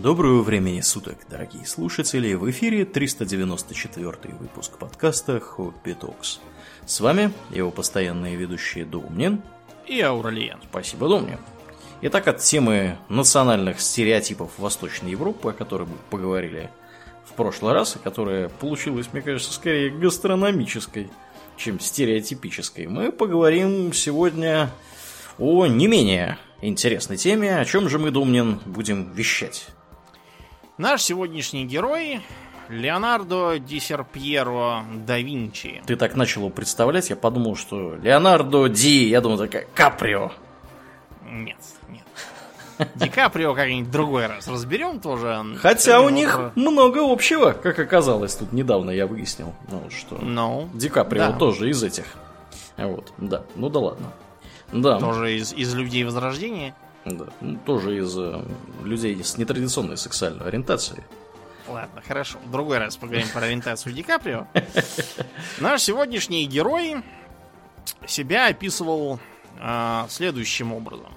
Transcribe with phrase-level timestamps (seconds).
[0.00, 2.32] Доброго времени суток, дорогие слушатели!
[2.32, 6.40] В эфире 394 выпуск подкаста Хобби Токс.
[6.86, 9.42] С вами его постоянные ведущие Домнин
[9.86, 10.60] и Ауралиен.
[10.70, 11.38] Спасибо, Домнин.
[12.00, 16.70] Итак, от темы национальных стереотипов Восточной Европы, о которой мы поговорили
[17.26, 21.10] в прошлый раз, и которая получилась, мне кажется, скорее гастрономической,
[21.58, 24.70] чем стереотипической, мы поговорим сегодня
[25.38, 29.66] о не менее интересной теме, о чем же мы, Думнин, будем вещать.
[30.78, 32.22] Наш сегодняшний герой
[32.70, 35.82] Леонардо Ди Серпьеро да Винчи.
[35.86, 40.32] Ты так начал его представлять, я подумал, что Леонардо Ди, я думал, такая Каприо.
[41.30, 41.58] Нет,
[41.90, 42.06] нет.
[42.94, 45.44] Ди Каприо как-нибудь другой раз разберем тоже.
[45.60, 49.54] Хотя у них много общего, как оказалось, тут недавно я выяснил.
[49.70, 50.70] Ну, что no.
[50.72, 51.32] Ди Каприо да.
[51.32, 52.06] тоже из этих.
[52.78, 54.06] Вот, да, ну да ладно.
[54.72, 54.98] Да.
[54.98, 56.74] Тоже из, из людей Возрождения?
[57.04, 58.44] Да, ну, тоже из э,
[58.84, 61.02] людей с нетрадиционной сексуальной ориентацией.
[61.68, 62.38] Ладно, хорошо.
[62.44, 64.46] В другой раз поговорим про ориентацию Ди Каприо.
[65.60, 67.02] Наш сегодняшний герой
[68.06, 69.18] себя описывал
[69.60, 71.12] э, следующим образом.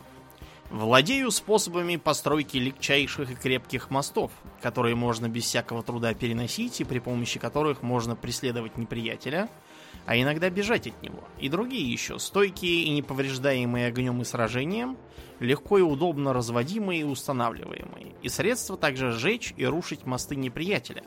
[0.71, 6.97] Владею способами постройки легчайших и крепких мостов, которые можно без всякого труда переносить и при
[6.97, 9.49] помощи которых можно преследовать неприятеля–
[10.05, 11.23] а иногда бежать от него.
[11.39, 14.97] И другие еще, стойкие и неповреждаемые огнем и сражением,
[15.39, 18.15] легко и удобно разводимые и устанавливаемые.
[18.21, 21.03] И средства также сжечь и рушить мосты неприятеля.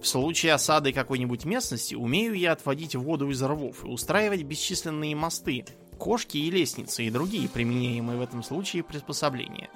[0.00, 5.64] В случае осады какой-нибудь местности умею я отводить воду из рвов и устраивать бесчисленные мосты,
[5.98, 9.70] кошки и лестницы и другие применяемые в этом случае приспособления.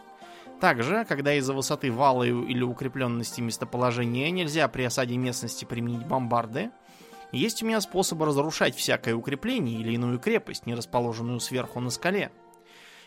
[0.60, 6.70] Также, когда из-за высоты вала или укрепленности местоположения нельзя при осаде местности применить бомбарды–
[7.32, 12.30] есть у меня способы разрушать всякое укрепление или иную крепость, не расположенную сверху на скале.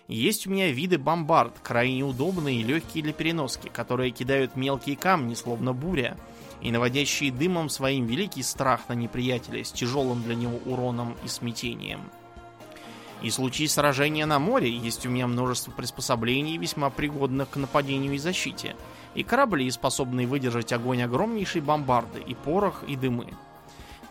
[0.08, 5.34] Есть у меня виды бомбард, крайне удобные и легкие для переноски, которые кидают мелкие камни,
[5.34, 6.18] словно буря,
[6.62, 12.02] и наводящие дымом своим великий страх на неприятеля с тяжелым для него уроном и смятением.
[13.22, 18.14] И в случае сражения на море есть у меня множество приспособлений, весьма пригодных к нападению
[18.14, 18.76] и защите,
[19.16, 23.28] и корабли, способные выдержать огонь огромнейшей бомбарды, и порох, и дымы.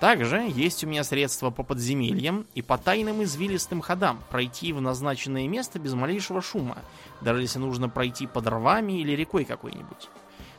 [0.05, 5.49] Также есть у меня средства по подземельям и по тайным извилистым ходам пройти в назначенное
[5.49, 6.77] место без малейшего шума,
[7.23, 10.11] даже если нужно пройти под рвами или рекой какой-нибудь.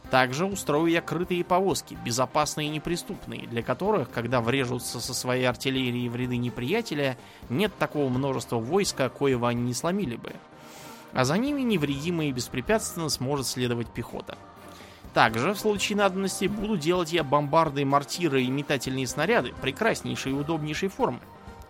[0.10, 6.10] Также устрою я крытые повозки, безопасные и неприступные, для которых, когда врежутся со своей артиллерией
[6.10, 7.16] в ряды неприятеля,
[7.48, 10.34] нет такого множества войска, коего они не сломили бы.
[11.14, 14.40] А за ними невредимо и беспрепятственно сможет следовать пехота.
[15.16, 20.90] Также, в случае надобности, буду делать я бомбарды, мортиры и метательные снаряды прекраснейшей и удобнейшей
[20.90, 21.22] формы,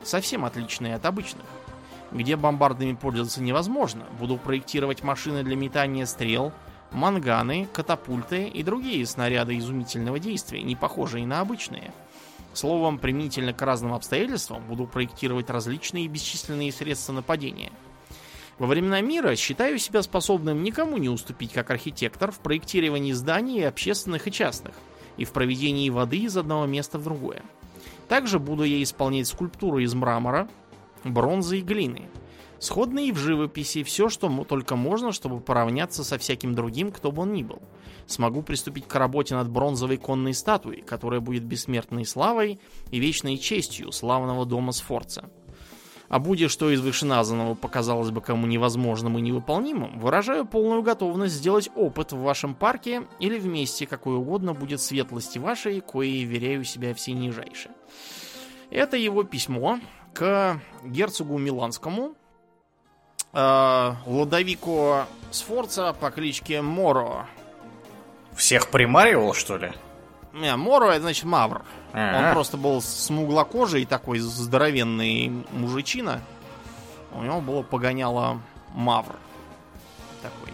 [0.01, 1.45] совсем отличные от обычных.
[2.11, 6.53] Где бомбардами пользоваться невозможно, буду проектировать машины для метания стрел,
[6.91, 11.93] манганы, катапульты и другие снаряды изумительного действия, не похожие на обычные.
[12.53, 17.71] Словом, применительно к разным обстоятельствам буду проектировать различные бесчисленные средства нападения–
[18.57, 24.27] во времена мира считаю себя способным никому не уступить как архитектор в проектировании зданий общественных
[24.27, 24.75] и частных,
[25.17, 27.43] и в проведении воды из одного места в другое.
[28.07, 30.47] Также буду я исполнять скульптуры из мрамора,
[31.03, 32.09] бронзы и глины.
[32.59, 37.33] Сходные в живописи, все, что только можно, чтобы поравняться со всяким другим, кто бы он
[37.33, 37.61] ни был.
[38.07, 42.59] Смогу приступить к работе над бронзовой конной статуей, которая будет бессмертной славой
[42.91, 45.29] и вечной честью славного дома Сфорца.
[46.07, 51.69] А будет что из вышеназванного показалось бы кому невозможным и невыполнимым, выражаю полную готовность сделать
[51.75, 56.93] опыт в вашем парке или в месте, какой угодно будет светлости вашей, коей веряю себя
[56.93, 57.69] все нижайше.
[58.69, 59.79] Это его письмо
[60.13, 62.15] к герцогу Миланскому,
[63.33, 67.27] э, Ладовику Сфорца по кличке Моро.
[68.35, 69.71] Всех примаривал, что ли?
[70.35, 71.63] Не, Моро это значит Мавр.
[71.93, 76.21] Он просто был смуглокожий такой здоровенный мужичина.
[77.13, 78.41] У него было погоняло
[78.73, 79.15] Мавр.
[80.21, 80.53] Такой,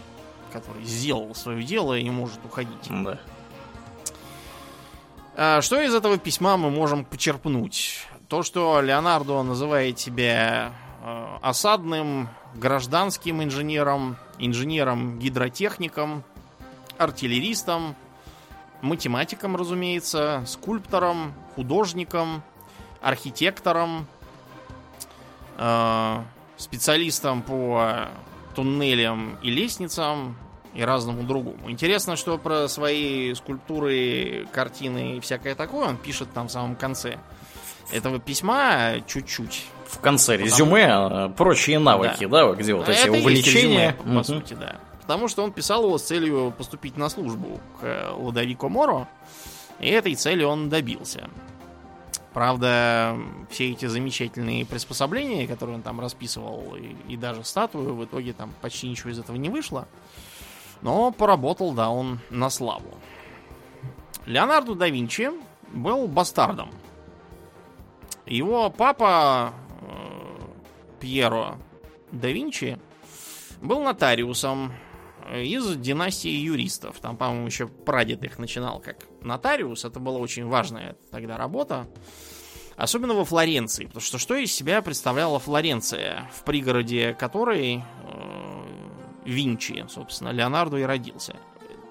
[0.52, 2.88] который сделал свое дело и не может уходить.
[2.88, 3.18] Да.
[5.34, 8.06] А, что из этого письма мы можем почерпнуть?
[8.28, 16.22] То, что Леонардо называет себя э, осадным гражданским инженером, инженером-гидротехником,
[16.98, 17.96] артиллеристом,
[18.82, 22.42] математиком, разумеется, скульптором, художником,
[23.00, 24.06] архитектором,
[25.56, 26.22] э,
[26.56, 28.08] специалистом по
[28.54, 30.36] туннелям и лестницам
[30.74, 31.70] и разному другому.
[31.70, 37.18] Интересно, что про свои скульптуры, картины и всякое такое он пишет там в самом конце
[37.92, 39.66] этого письма чуть-чуть.
[39.86, 41.34] В конце резюме, Потому...
[41.34, 43.90] прочие навыки, да, да где вот эти Это увлечения.
[43.90, 44.24] Резюме, по угу.
[44.24, 44.76] сути, да.
[45.02, 49.08] Потому что он писал его с целью поступить на службу к Лодовико Моро,
[49.78, 51.28] и этой цели он добился.
[52.32, 53.18] Правда,
[53.50, 58.54] все эти замечательные приспособления, которые он там расписывал, и, и даже статую, в итоге там
[58.62, 59.86] почти ничего из этого не вышло.
[60.80, 62.98] Но поработал, да, он на славу.
[64.24, 65.30] Леонардо да Винчи
[65.72, 66.70] был бастардом.
[68.24, 69.52] Его папа
[69.82, 70.40] э,
[71.00, 71.58] Пьеро
[72.12, 72.78] да Винчи
[73.60, 74.72] был нотариусом
[75.32, 76.98] из династии юристов.
[77.00, 79.84] Там, по-моему, еще прадед их начинал как нотариус.
[79.84, 81.86] Это была очень важная тогда работа.
[82.76, 83.86] Особенно во Флоренции.
[83.86, 88.62] Потому что что из себя представляла Флоренция, в пригороде которой э,
[89.24, 91.36] Винчи, собственно, Леонардо и родился.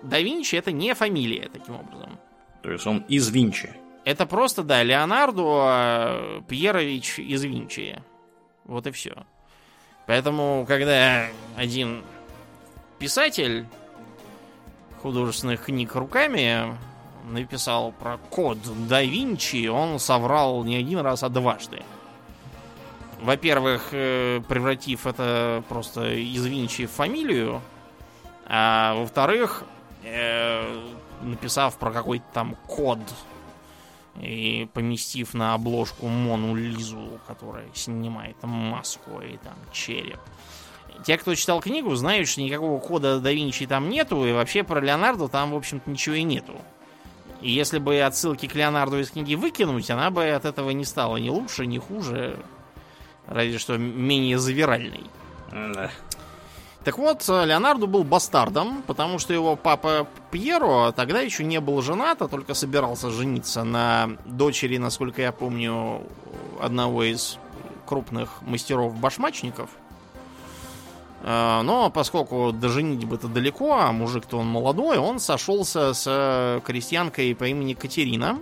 [0.04, 2.20] Да Винчи это не фамилия, таким образом.
[2.64, 3.72] То есть он из Винчи.
[4.04, 8.02] Это просто, да, Леонардо э, Пьерович из Винчи.
[8.66, 9.26] Вот и все.
[10.08, 12.04] Поэтому, когда один
[13.02, 13.66] писатель
[15.02, 16.78] художественных книг руками
[17.32, 21.82] написал про код да Винчи, он соврал не один раз, а дважды.
[23.20, 27.64] Во-первых, э, превратив это просто из Винчи в фамилию,
[28.46, 29.64] а во-вторых,
[30.04, 30.92] э,
[31.24, 33.00] написав про какой-то там код
[34.20, 40.20] и поместив на обложку Мону Лизу, которая снимает маску и там череп.
[41.06, 44.80] Те, кто читал книгу, знают, что никакого кода да Винчи там нету, и вообще про
[44.80, 46.54] Леонардо там, в общем-то, ничего и нету.
[47.42, 51.18] И если бы отсылки к Леонарду из книги выкинуть, она бы от этого не стала
[51.18, 52.38] ни лучше, ни хуже,
[53.26, 55.06] разве что менее завиральной.
[55.52, 55.90] Да.
[56.84, 62.22] Так вот, Леонардо был бастардом, потому что его папа Пьеро тогда еще не был женат,
[62.22, 66.02] а только собирался жениться на дочери, насколько я помню,
[66.60, 67.38] одного из
[67.86, 69.70] крупных мастеров-башмачников.
[71.24, 77.46] А, но поскольку до женитьбы-то далеко, а мужик-то он молодой, он сошелся с крестьянкой по
[77.46, 78.40] имени Катерина.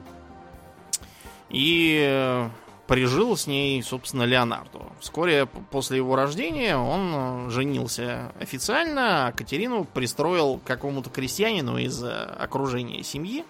[1.49, 2.47] И
[2.89, 4.79] прижил с ней, собственно, Леонардо.
[4.99, 12.03] Вскоре после его рождения он э, женился официально, а Катерину пристроил к какому-то крестьянину из
[12.03, 13.45] э, окружения семьи.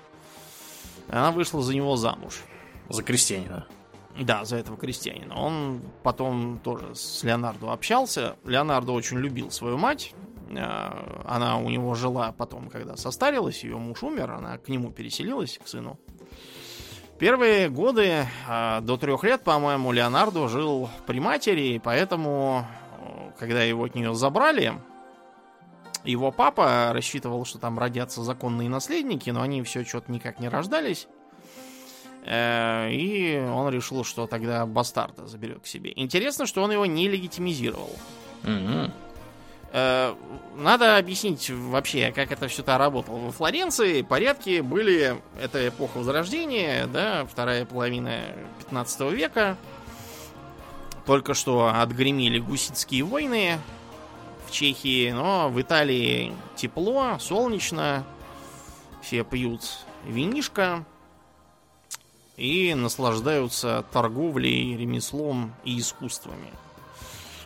[1.08, 2.42] Она вышла за него замуж.
[2.90, 3.66] За крестьянина?
[4.20, 5.36] Да, за этого крестьянина.
[5.36, 8.36] Он потом тоже с Леонардо общался.
[8.44, 10.14] Леонардо очень любил свою мать.
[10.50, 15.60] Э, она у него жила потом, когда состарилась, ее муж умер, она к нему переселилась,
[15.64, 16.00] к сыну.
[17.20, 22.66] Первые годы, а, до трех лет, по-моему, Леонардо жил при матери, поэтому,
[23.38, 24.74] когда его от нее забрали,
[26.06, 31.10] его папа рассчитывал, что там родятся законные наследники, но они все что-то никак не рождались.
[32.30, 35.92] Э, и он решил, что тогда бастарда заберет к себе.
[35.96, 37.92] Интересно, что он его не легитимизировал.
[38.44, 38.92] Mm-hmm.
[39.72, 43.18] Надо объяснить вообще, как это все то работало.
[43.18, 48.20] Во Флоренции порядки были, это эпоха Возрождения, да, вторая половина
[48.58, 49.58] 15 века.
[51.06, 53.60] Только что отгремели гуситские войны
[54.48, 58.04] в Чехии, но в Италии тепло, солнечно,
[59.04, 59.62] все пьют
[60.06, 60.84] винишко
[62.40, 66.50] и наслаждаются торговлей, ремеслом и искусствами.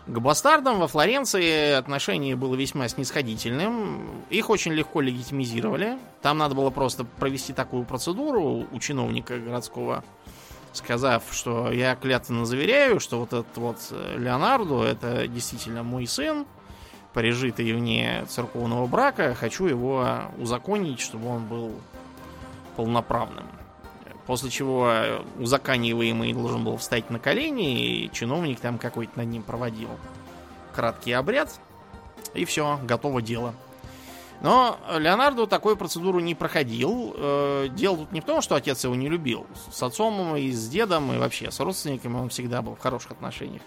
[0.05, 4.25] К бастардам во Флоренции отношение было весьма снисходительным.
[4.29, 5.97] Их очень легко легитимизировали.
[6.21, 10.03] Там надо было просто провести такую процедуру у чиновника городского,
[10.73, 13.77] сказав, что я клятвенно заверяю, что вот этот вот
[14.17, 16.45] Леонардо это действительно мой сын,
[17.13, 20.05] прижитый вне церковного брака, хочу его
[20.37, 21.71] узаконить, чтобы он был
[22.75, 23.45] полноправным.
[24.25, 24.91] После чего
[25.37, 29.89] узаканиваемый должен был встать на колени, и чиновник там какой-то над ним проводил
[30.73, 31.59] краткий обряд.
[32.33, 33.53] И все, готово дело.
[34.41, 37.13] Но Леонардо такую процедуру не проходил.
[37.15, 39.47] Э, дело тут не в том, что отец его не любил.
[39.71, 43.61] С отцом и с дедом, и вообще с родственниками он всегда был в хороших отношениях.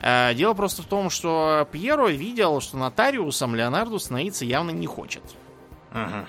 [0.00, 5.22] Э, дело просто в том, что Пьеро видел, что нотариусом Леонардо становиться явно не хочет.
[5.90, 6.28] Ага.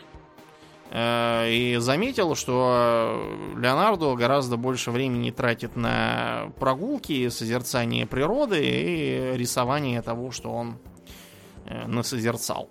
[0.92, 10.02] Э, и заметил, что Леонардо гораздо больше времени тратит на прогулки, созерцание природы и рисование
[10.02, 10.80] того, что он
[11.66, 12.70] э, насозерцал.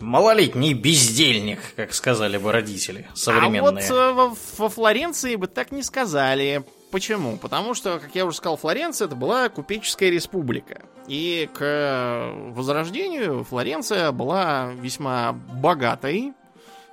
[0.00, 3.60] Малолетний бездельник, как сказали бы родители современные.
[3.60, 6.64] А вот э, во, во Флоренции бы так не сказали.
[6.90, 7.38] Почему?
[7.38, 10.82] Потому что, как я уже сказал, Флоренция это была купеческая республика.
[11.08, 16.34] И к возрождению Флоренция была весьма богатой,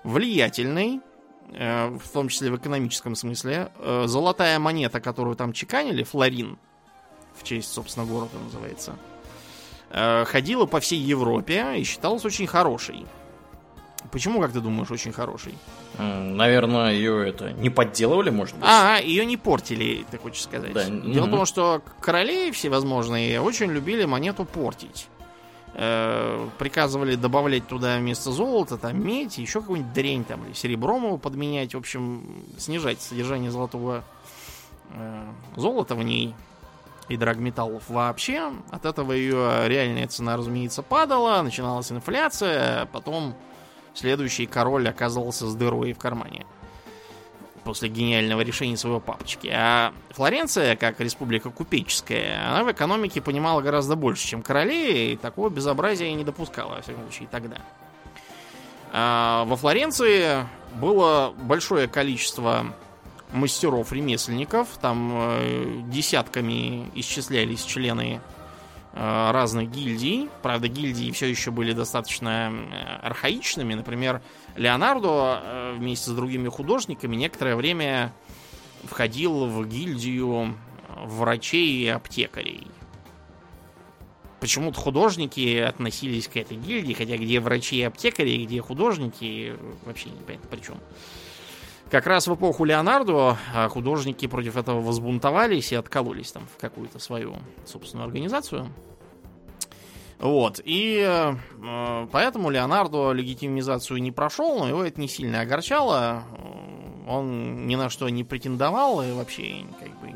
[0.03, 1.01] влиятельный,
[1.53, 3.72] э, в том числе в экономическом смысле.
[3.79, 6.58] Э, золотая монета, которую там чеканили, флорин,
[7.36, 8.96] в честь, собственно, города называется,
[9.91, 13.06] э, ходила по всей Европе и считалась очень хорошей.
[14.12, 15.53] Почему, как ты думаешь, очень хороший?
[15.98, 18.63] Наверное, ее это не подделывали, может быть?
[18.65, 20.72] А, ее не портили, ты хочешь сказать.
[20.72, 20.86] Да.
[20.86, 21.27] Дело Мгм.
[21.27, 25.10] в том, что короли всевозможные очень любили монету портить.
[25.76, 31.18] Э, приказывали добавлять туда вместо золота, там медь, еще какую-нибудь дрень там, или серебром его
[31.18, 34.04] подменять, в общем, снижать содержание золотого
[34.92, 36.34] э, золота в ней
[37.08, 38.52] и драгметаллов вообще.
[38.72, 43.36] От этого ее реальная цена, разумеется, падала, начиналась инфляция, потом
[43.94, 46.48] следующий король оказывался с дырой в кармане
[47.63, 49.51] после гениального решения своего папочки.
[49.54, 55.50] А Флоренция, как республика купеческая, она в экономике понимала гораздо больше, чем короли, и такого
[55.50, 57.58] безобразия не допускала, во всяком случае, тогда.
[58.92, 62.74] А во Флоренции было большое количество
[63.32, 68.22] мастеров-ремесленников, там э, десятками исчислялись члены
[68.94, 70.30] э, разных гильдий.
[70.42, 73.75] Правда, гильдии все еще были достаточно э, архаичными.
[73.75, 74.22] Например,
[74.60, 78.13] Леонардо э, вместе с другими художниками некоторое время
[78.84, 80.54] входил в гильдию
[80.98, 82.68] врачей и аптекарей.
[84.42, 90.50] Почему-то художники относились к этой гильдии, хотя где врачи и аптекари, где художники, вообще непонятно
[90.50, 90.78] при чем.
[91.89, 93.38] Как раз в эпоху Леонардо
[93.70, 98.70] художники против этого возбунтовались и откололись там в какую-то свою собственную организацию.
[100.20, 100.60] Вот.
[100.64, 106.24] И э, поэтому Леонардо легитимизацию не прошел, но его это не сильно огорчало.
[107.08, 110.14] Он ни на что не претендовал и вообще как бы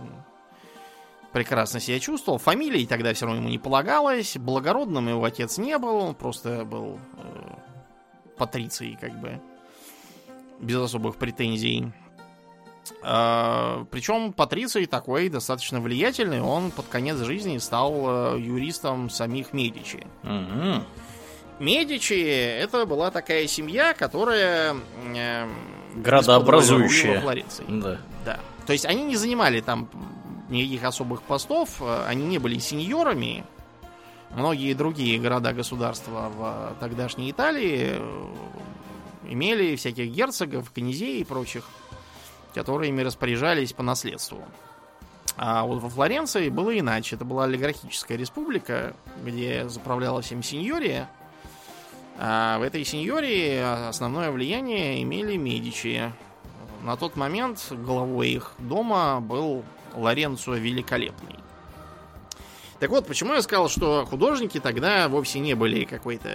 [1.31, 2.37] прекрасно себя чувствовал.
[2.37, 4.37] Фамилии тогда все равно ему не полагалось.
[4.37, 7.53] Благородным его отец не был, он просто был э,
[8.37, 9.41] патрицией, как бы,
[10.59, 11.91] без особых претензий.
[13.01, 20.05] А, причем Патриций такой достаточно влиятельный, он под конец жизни стал э, юристом самих Медичи.
[20.23, 20.83] Мгм.
[21.59, 24.75] Медичи это была такая семья, которая
[25.15, 25.47] э,
[25.95, 27.21] Градообразующая.
[27.21, 27.65] Флоренции.
[27.67, 27.99] Да.
[28.25, 28.39] Да.
[28.65, 29.89] То есть они не занимали там
[30.49, 33.45] никаких особых постов, э, они не были сеньорами.
[34.31, 38.25] Многие другие города-государства в тогдашней Италии э,
[39.29, 41.65] имели всяких герцогов, князей и прочих,
[42.53, 44.43] которые ими распоряжались по наследству.
[45.35, 47.15] А вот во Флоренции было иначе.
[47.15, 48.93] Это была олигархическая республика,
[49.23, 51.09] где заправляла всем сеньория.
[52.17, 56.11] А в этой сеньории основное влияние имели Медичи.
[56.83, 59.63] На тот момент главой их дома был
[59.95, 61.39] Лоренцо Великолепный.
[62.79, 66.29] Так вот, почему я сказал, что художники тогда вовсе не были какой-то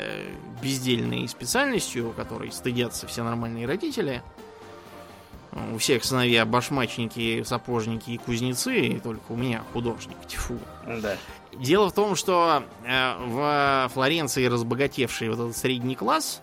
[0.62, 4.22] бездельной специальностью, которой стыдятся все нормальные родители.
[5.72, 10.16] У всех сыновья башмачники, сапожники и кузнецы, и только у меня художник.
[10.26, 10.58] Тьфу.
[10.86, 11.16] Да.
[11.54, 16.42] Дело в том, что э, в Флоренции разбогатевший вот этот средний класс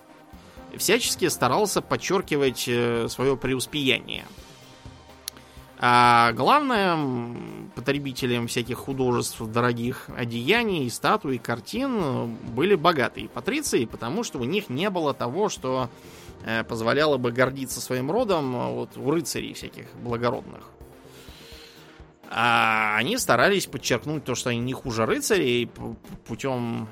[0.76, 2.70] всячески старался подчеркивать
[3.12, 4.26] свое преуспеяние.
[5.78, 14.40] А главное, м, потребителем всяких художеств, дорогих одеяний, статуй, картин были богатые патриции, потому что
[14.40, 16.25] у них не было того, что э,
[16.68, 20.70] позволяло бы гордиться своим родом э, вот, у рыцарей всяких благородных.
[22.30, 25.70] А они старались подчеркнуть то, что они не хуже рыцарей
[26.28, 26.88] путем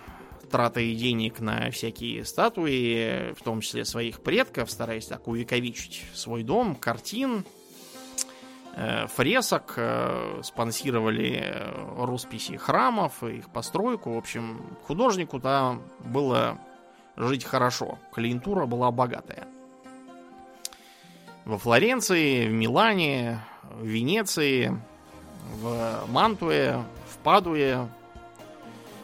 [0.51, 6.75] траты денег на всякие статуи, в том числе своих предков, стараясь так увековечить свой дом,
[6.75, 7.43] картин,
[8.75, 14.13] э, фресок, э, спонсировали э, росписи храмов, их постройку.
[14.13, 16.59] В общем, художнику там было
[17.15, 18.00] жить хорошо.
[18.12, 19.48] Клиентура была богатая.
[21.46, 24.79] Во Флоренции, в Милане, в Венеции,
[25.55, 27.88] в Мантуе, в Падуе,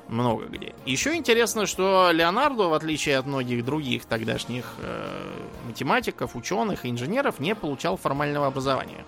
[0.09, 0.73] много где.
[0.85, 5.31] Еще интересно, что Леонардо, в отличие от многих других тогдашних э,
[5.67, 9.05] математиков, ученых и инженеров, не получал формального образования.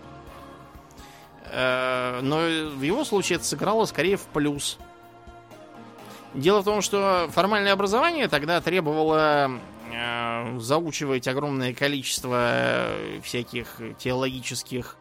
[1.45, 2.37] Э, но
[2.75, 4.77] в его случае это сыграло скорее в плюс.
[6.33, 9.51] Дело в том, что формальное образование тогда требовало
[9.91, 14.95] э, заучивать огромное количество э, всяких теологических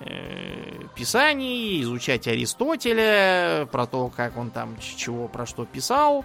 [0.00, 6.24] э, писаний, изучать Аристотеля, про то, как он там чего про что писал.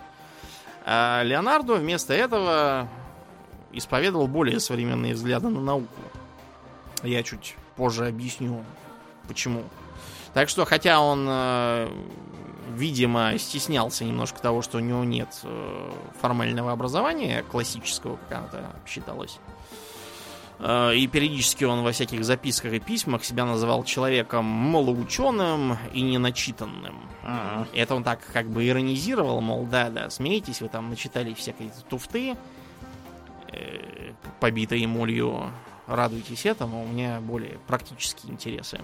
[0.85, 2.87] А Леонардо вместо этого
[3.71, 6.01] исповедовал более современные взгляды на науку.
[7.03, 8.63] Я чуть позже объясню,
[9.27, 9.63] почему.
[10.33, 11.89] Так что, хотя он, э,
[12.75, 15.91] видимо, стеснялся немножко того, что у него нет э,
[16.22, 19.39] формального образования, классического, как оно считалось,
[20.60, 27.01] Э, и периодически он во всяких записках и письмах себя называл человеком малоученым и неначитанным.
[27.24, 27.67] Ага.
[27.74, 32.38] Это он так как бы иронизировал, мол, да-да, смеетесь, вы там начитали всякой туфты,
[33.51, 35.51] э, побитой молью,
[35.88, 38.79] радуйтесь этому, у меня более практические интересы.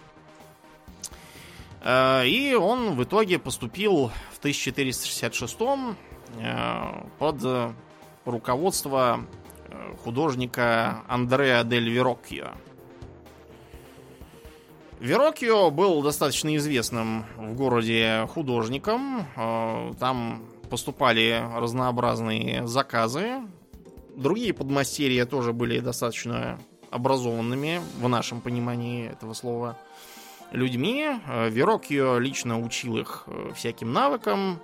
[1.81, 5.57] Э, И он в итоге поступил в 1466
[6.37, 7.73] э, под
[8.25, 9.21] руководство
[9.67, 12.51] э, художника Андреа дель Вероккио.
[14.99, 19.25] Вероккио был достаточно известным в городе художником.
[19.97, 23.37] Там поступали разнообразные заказы.
[24.17, 26.59] Другие подмастерья тоже были достаточно
[26.91, 29.77] образованными, в нашем понимании этого слова,
[30.51, 31.19] людьми.
[31.27, 34.59] Э, Вероккио лично учил их э, всяким навыкам,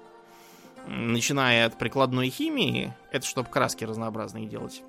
[0.87, 4.83] начиная от прикладной химии, это чтобы краски разнообразные делать.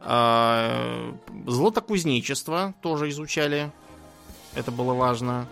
[0.00, 1.14] А,
[1.46, 3.70] Златокузнечество тоже изучали.
[4.54, 5.46] Это было важно.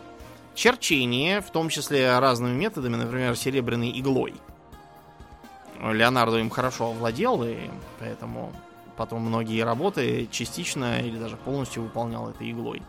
[0.55, 4.35] Черчение, в том числе разными методами, например, серебряной иглой.
[5.81, 7.57] Леонардо им хорошо овладел, и
[8.01, 8.53] поэтому
[8.97, 12.83] потом многие работы частично или даже полностью выполнял этой иглой.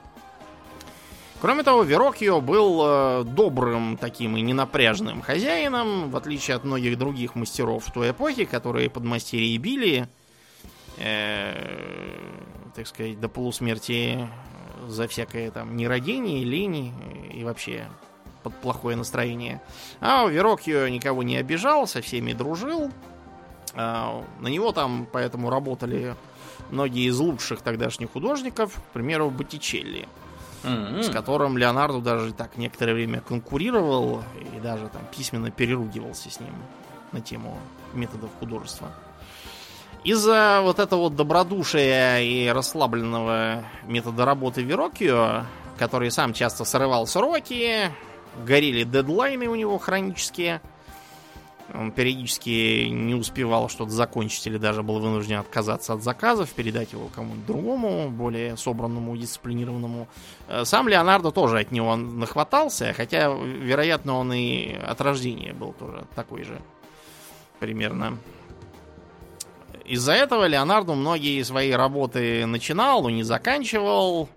[1.42, 7.36] Кроме того, Верокио был э, добрым таким и ненапряжным хозяином, в отличие от многих других
[7.36, 10.10] мастеров той эпохи, которые подмастерье били,
[10.98, 11.56] э,
[12.76, 14.28] так сказать, до полусмерти
[14.86, 16.94] за всякое там нерадение, лень
[17.34, 17.88] и вообще
[18.44, 19.62] под плохое настроение.
[20.02, 22.92] А Верокио никого не обижал, со всеми дружил.
[23.76, 26.16] А, На него там поэтому работали
[26.70, 30.08] многие из лучших тогдашних художников, к примеру, Боттичелли
[30.64, 34.24] С которым Леонардо даже так некоторое время конкурировал
[34.56, 36.54] и даже там письменно переругивался с ним
[37.12, 37.58] на тему
[37.94, 38.90] методов художества.
[40.04, 45.44] Из-за вот этого вот добродушия и расслабленного метода работы Верокио,
[45.78, 47.92] который сам часто срывал сроки,
[48.46, 50.62] горели дедлайны у него хронические,
[51.74, 57.10] он периодически не успевал что-то закончить или даже был вынужден отказаться от заказов, передать его
[57.14, 60.08] кому-нибудь другому, более собранному, дисциплинированному.
[60.48, 66.06] Э, Сам Леонардо тоже от него нахватался, хотя, вероятно, он и от рождения был тоже
[66.16, 66.60] такой же
[67.60, 68.18] примерно.
[69.86, 74.30] Из-за этого Леонардо многие свои работы начинал, но не заканчивал,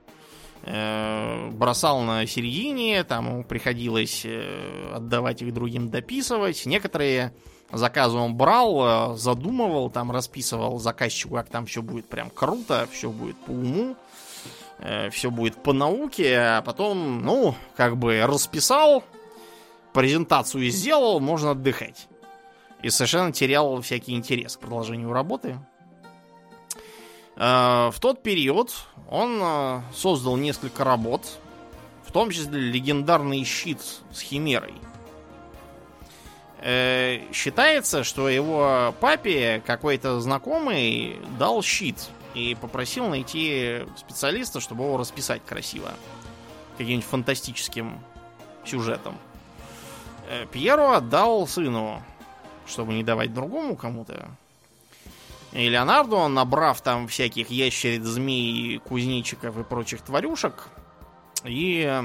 [0.64, 6.66] бросал на середине, там приходилось э, отдавать их другим дописывать.
[6.66, 7.32] Некоторые
[7.72, 13.10] заказы он брал, э, задумывал, там расписывал заказчику, как там все будет прям круто, все
[13.10, 13.96] будет по уму,
[15.10, 19.04] все будет по науке, а потом, ну, как бы расписал,
[19.92, 22.08] презентацию сделал, можно отдыхать.
[22.82, 25.58] И совершенно терял всякий интерес к продолжению работы.
[27.36, 28.72] Э, В тот период
[29.10, 31.22] он э, создал несколько работ,
[32.04, 34.74] в том числе легендарный щит с химерой.
[36.60, 41.96] Э, Считается, что его папе какой-то знакомый дал щит
[42.34, 45.92] и попросил найти специалиста, чтобы его расписать красиво.
[46.78, 48.00] Каким-нибудь фантастическим
[48.64, 49.18] сюжетом.
[50.52, 52.02] Пьеро отдал сыну,
[52.66, 54.30] чтобы не давать другому кому-то.
[55.52, 60.68] И Леонардо, набрав там всяких ящериц, змей, кузнечиков и прочих тварюшек,
[61.44, 62.02] и э,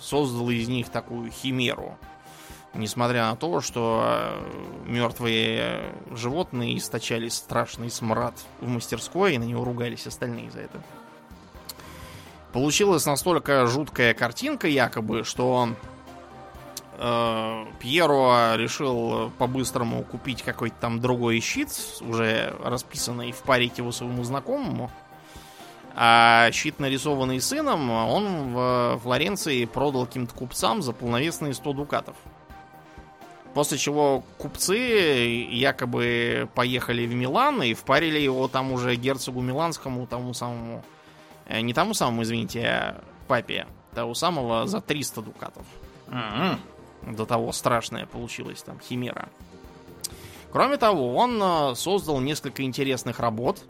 [0.00, 1.98] создал из них такую химеру.
[2.74, 4.42] Несмотря на то, что
[4.86, 10.82] мертвые животные источали страшный смрад в мастерской, и на него ругались остальные за это.
[12.54, 15.68] Получилась настолько жуткая картинка, якобы, что
[17.02, 21.68] э, Пьеро решил по-быстрому купить какой-то там другой щит,
[22.00, 24.90] уже расписанный, впарить его своему знакомому.
[25.94, 32.16] А щит, нарисованный сыном, он в Флоренции продал каким-то купцам за полновесные 100 дукатов.
[33.52, 34.74] После чего купцы
[35.50, 40.82] якобы поехали в Милан и впарили его там уже герцогу Миланскому, тому самому...
[41.46, 43.66] э, Не тому самому, извините, а папе.
[43.94, 45.66] Того самого за 300 дукатов.
[46.08, 46.58] М-м.
[47.06, 49.28] До того страшная получилась там химера.
[50.52, 53.64] Кроме того, он э, создал несколько интересных работ.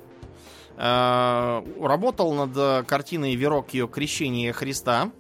[0.77, 5.11] Э, Работал над э, картиной Вероккио «Крещение Христа».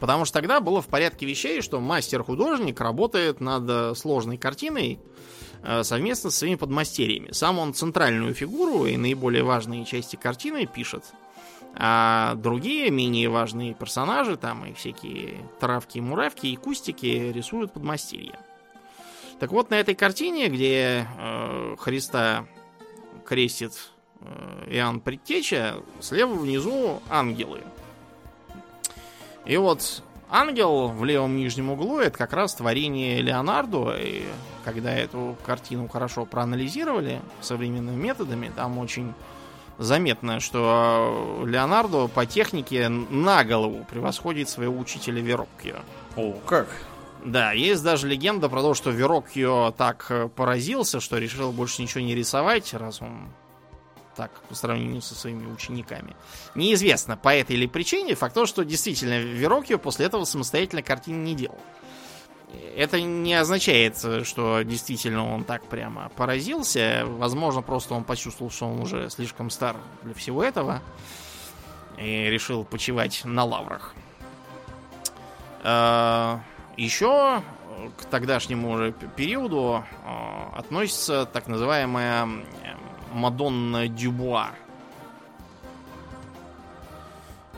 [0.00, 5.00] Потому что тогда было в порядке вещей, что мастер-художник работает над сложной картиной
[5.82, 7.32] совместно со своими подмастерьями.
[7.32, 11.02] Сам он центральную фигуру и наиболее важные части картины пишет.
[11.74, 18.38] А другие, менее важные персонажи, там и всякие травки, муравки и кустики рисуют подмастерья.
[19.38, 22.46] Так вот, на этой картине, где э, Христа
[23.24, 27.62] крестит э, Иоанн Предтеча, слева внизу ангелы.
[29.44, 33.96] И вот ангел в левом нижнем углу это как раз творение Леонардо.
[33.98, 34.24] И
[34.64, 39.14] когда эту картину хорошо проанализировали современными методами, там очень
[39.78, 45.76] заметно, что Леонардо по технике на голову превосходит своего учителя Вероккио.
[46.16, 46.68] О, как?
[47.24, 52.00] Да, есть даже легенда про то, что Вероккио так э, поразился, что решил больше ничего
[52.00, 53.28] не рисовать, раз он
[54.14, 56.16] так по сравнению со своими учениками.
[56.56, 61.34] Неизвестно, по этой или причине, факт то, что действительно Вероккио после этого самостоятельно картин не
[61.34, 61.58] делал.
[62.76, 67.02] Это не означает, что действительно он так прямо поразился.
[67.04, 70.80] Возможно, просто он почувствовал, что он уже слишком стар для всего этого
[71.98, 73.94] и решил почивать на лаврах.
[75.62, 76.40] А,
[76.76, 77.42] Еще
[77.96, 82.28] к тогдашнему уже периоду а, относится так называемая
[83.12, 84.50] Мадонна Дюбуа.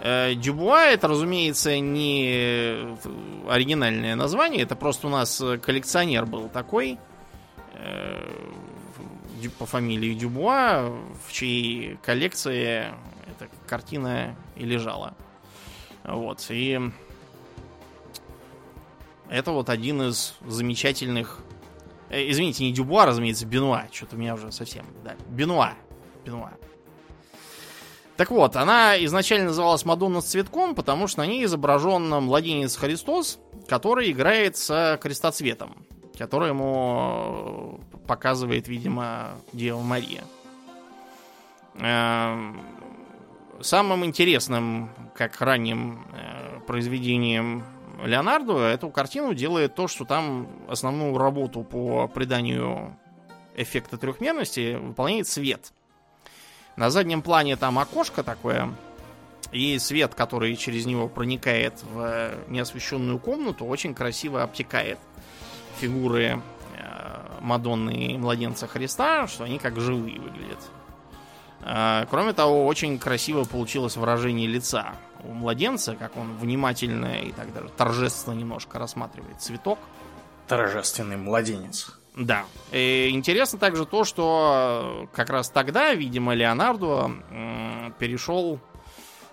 [0.01, 2.97] Э, Дюбуа это, разумеется, не
[3.49, 6.99] оригинальное название, это просто у нас коллекционер был такой
[7.75, 8.31] э,
[9.59, 10.91] по фамилии Дюбуа,
[11.27, 12.87] в чьей коллекции
[13.27, 15.15] эта картина и лежала.
[16.05, 16.81] Вот, и
[19.31, 21.39] это вот один из замечательных...
[22.09, 23.87] Э, извините, не Дюбуа, разумеется, Бенуа.
[23.93, 24.85] Что-то у меня уже совсем...
[25.05, 25.75] Да, Бенуа.
[26.25, 26.51] Бенуа.
[28.21, 33.39] Так вот, она изначально называлась Мадонна с цветком, потому что на ней изображен младенец Христос,
[33.67, 35.87] который играет с крестоцветом,
[36.19, 40.23] который ему показывает, видимо, Дева Мария.
[41.77, 42.61] Эм,
[43.63, 47.65] самым интересным, как ранним э, произведением
[48.05, 52.99] Леонардо, эту картину делает то, что там основную работу по приданию
[53.57, 55.73] эффекта трехмерности выполняет свет–
[56.77, 58.73] на заднем плане там окошко такое,
[59.53, 64.99] и свет, который через него проникает в неосвещенную комнату, очень красиво обтекает
[65.79, 66.41] фигуры
[66.77, 70.59] э, Мадонны и младенца Христа, что они как живые выглядят.
[71.63, 77.53] Э, кроме того, очень красиво получилось выражение лица у младенца, как он внимательно и так
[77.53, 79.79] даже торжественно немножко рассматривает цветок.
[80.47, 82.00] Торжественный младенец.
[82.21, 82.45] Да.
[82.71, 87.11] И интересно также то, что как раз тогда, видимо, Леонардо
[87.99, 88.61] перешел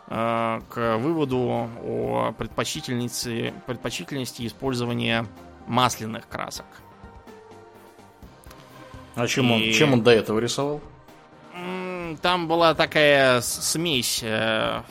[0.08, 5.26] э, к выводу о предпочтительности, предпочтительности использования
[5.68, 6.66] масляных красок.
[9.16, 9.54] А чем, И...
[9.54, 10.80] он, чем он до этого рисовал?
[12.22, 14.82] Там была такая смесь, э,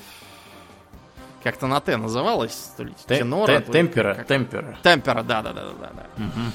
[1.43, 3.61] как-то на Т называлась, то ли тенора.
[3.61, 4.79] Темпера, темпера.
[4.83, 5.63] Темпера, да-да-да.
[6.19, 6.53] Угу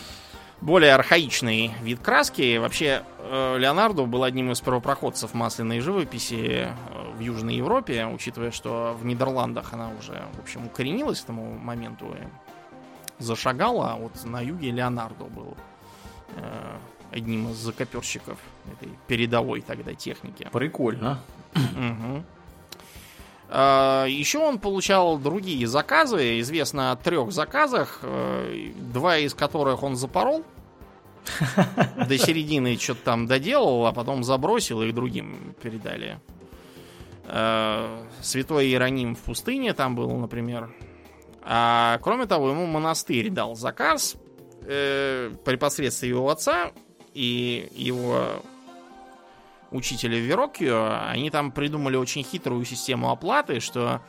[0.62, 2.58] более архаичный вид краски.
[2.58, 6.74] Вообще, э, Леонардо был одним из первопроходцев масляной живописи э,
[7.18, 12.16] в Южной Европе, учитывая, что в Нидерландах она уже, в общем, укоренилась к тому моменту
[12.18, 15.58] и зашагала, а вот на юге Леонардо был
[16.36, 16.78] э,
[17.12, 18.38] одним из закоперщиков
[18.72, 20.48] этой передовой тогда техники.
[20.52, 21.20] Прикольно.
[21.56, 22.24] Угу.
[23.54, 26.40] А, Еще он получал другие заказы.
[26.40, 30.46] Известно о трех заказах, э, два из которых он запорол.
[32.08, 36.20] До середины что-то там доделал, а потом забросил и другим передали.
[37.26, 40.74] Э, Святой Иероним в пустыне там был, например.
[41.44, 44.16] А кроме того, ему монастырь дал заказ
[44.66, 46.72] э, при посредстве его отца
[47.14, 48.42] и его
[49.72, 54.02] учителя Вероккио, они там придумали очень хитрую систему оплаты, что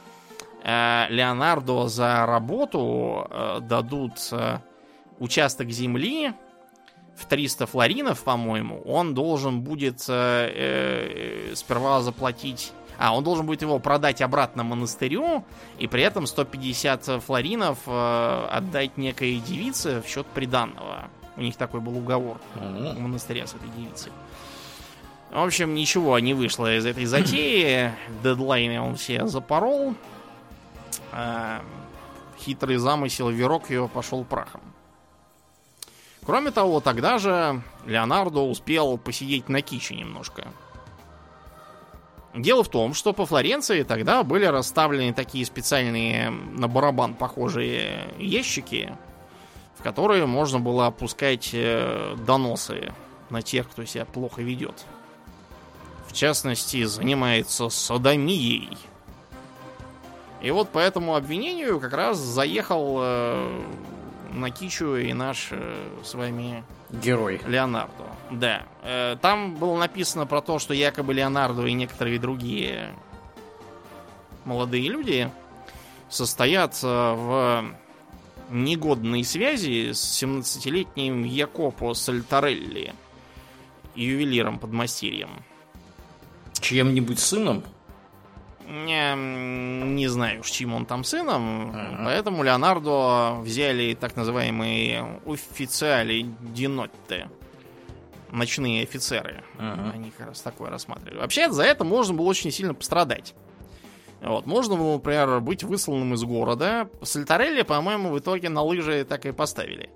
[0.62, 4.58] э, Леонардо за работу э, дадут э,
[5.18, 6.32] участок земли
[7.16, 8.82] в 300 флоринов, по-моему.
[8.84, 12.72] Он должен будет э, э, сперва заплатить...
[12.98, 15.44] А, он должен будет его продать обратно монастырю,
[15.78, 21.08] и при этом 150 флоринов э, отдать некой девице в счет приданного.
[21.36, 22.94] У них такой был уговор mm-hmm.
[22.94, 24.12] в монастыре с этой девицей.
[25.32, 27.90] В общем, ничего не вышло из этой затеи.
[28.22, 29.94] Дедлайны он все запорол.
[31.10, 31.64] А,
[32.38, 34.60] хитрый замысел Верок его пошел прахом.
[36.26, 40.48] Кроме того, тогда же Леонардо успел посидеть на киче немножко.
[42.34, 48.94] Дело в том, что по Флоренции тогда были расставлены такие специальные на барабан похожие ящики,
[49.78, 52.92] в которые можно было опускать э, доносы
[53.30, 54.84] на тех, кто себя плохо ведет
[56.12, 58.76] в частности, занимается садомией.
[60.42, 63.62] И вот по этому обвинению как раз заехал э,
[64.32, 67.40] на кичу и наш э, с вами Герой.
[67.46, 68.04] Леонардо.
[68.30, 68.64] Да.
[68.82, 72.94] Э, Там было написано про то, что якобы Леонардо и некоторые другие
[74.44, 75.30] молодые люди
[76.10, 77.64] состоят э, в
[78.50, 82.92] негодной связи с 17-летним Якопо Сальтарелли,
[83.94, 85.30] ювелиром-подмастерьем.
[86.62, 87.64] Чьим-нибудь сыном?
[88.66, 91.70] Не, не знаю уж, чьим он там сыном.
[91.74, 92.02] Ага.
[92.04, 97.28] Поэтому Леонардо взяли так называемые официали динотте.
[98.30, 99.44] Ночные офицеры.
[99.58, 99.90] Ага.
[99.92, 101.18] Они как раз такое рассматривали.
[101.18, 103.34] Вообще, за это можно было очень сильно пострадать.
[104.22, 104.46] Вот.
[104.46, 106.88] Можно было, например, быть высланным из города.
[107.02, 109.90] Сальтарелли, по-моему, в итоге на лыжи так и поставили.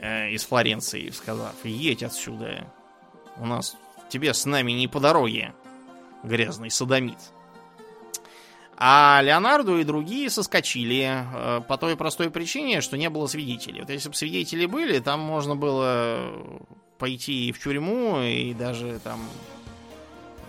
[0.00, 2.66] Э, из Флоренции, сказав, едь отсюда.
[3.38, 3.76] У нас
[4.12, 5.54] тебе с нами не по дороге,
[6.22, 7.18] грязный садомит.
[8.76, 13.80] А Леонардо и другие соскочили э, по той простой причине, что не было свидетелей.
[13.80, 16.32] Вот если бы свидетели были, там можно было
[16.98, 19.20] пойти и в тюрьму, и даже там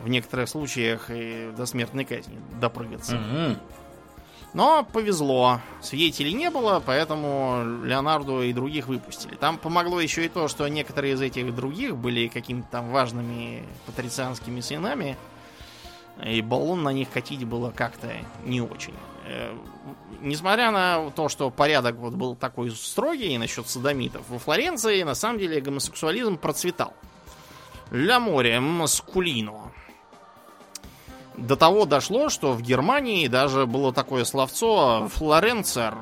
[0.04, 3.16] в некоторых случаях и до смертной казни допрыгаться.
[3.16, 3.60] Мгм.
[4.54, 5.62] Но повезло.
[5.82, 9.36] Свидетелей не было, поэтому Леонарду и других выпустили.
[9.36, 14.62] Там помогло еще и то, что некоторые из этих других были какими-то там важными патрицианскими
[14.62, 15.18] сынами.
[16.24, 18.12] И баллон на них катить было как-то
[18.46, 18.94] не очень.
[19.26, 19.56] Э,
[20.22, 25.40] Несмотря на то, что порядок вот был такой строгий насчет садомитов, во Флоренции на самом
[25.40, 26.94] деле гомосексуализм процветал.
[27.92, 29.72] Ля море маскулино.
[31.38, 35.96] До того дошло, что в Германии даже было такое словцо «флоренцер»,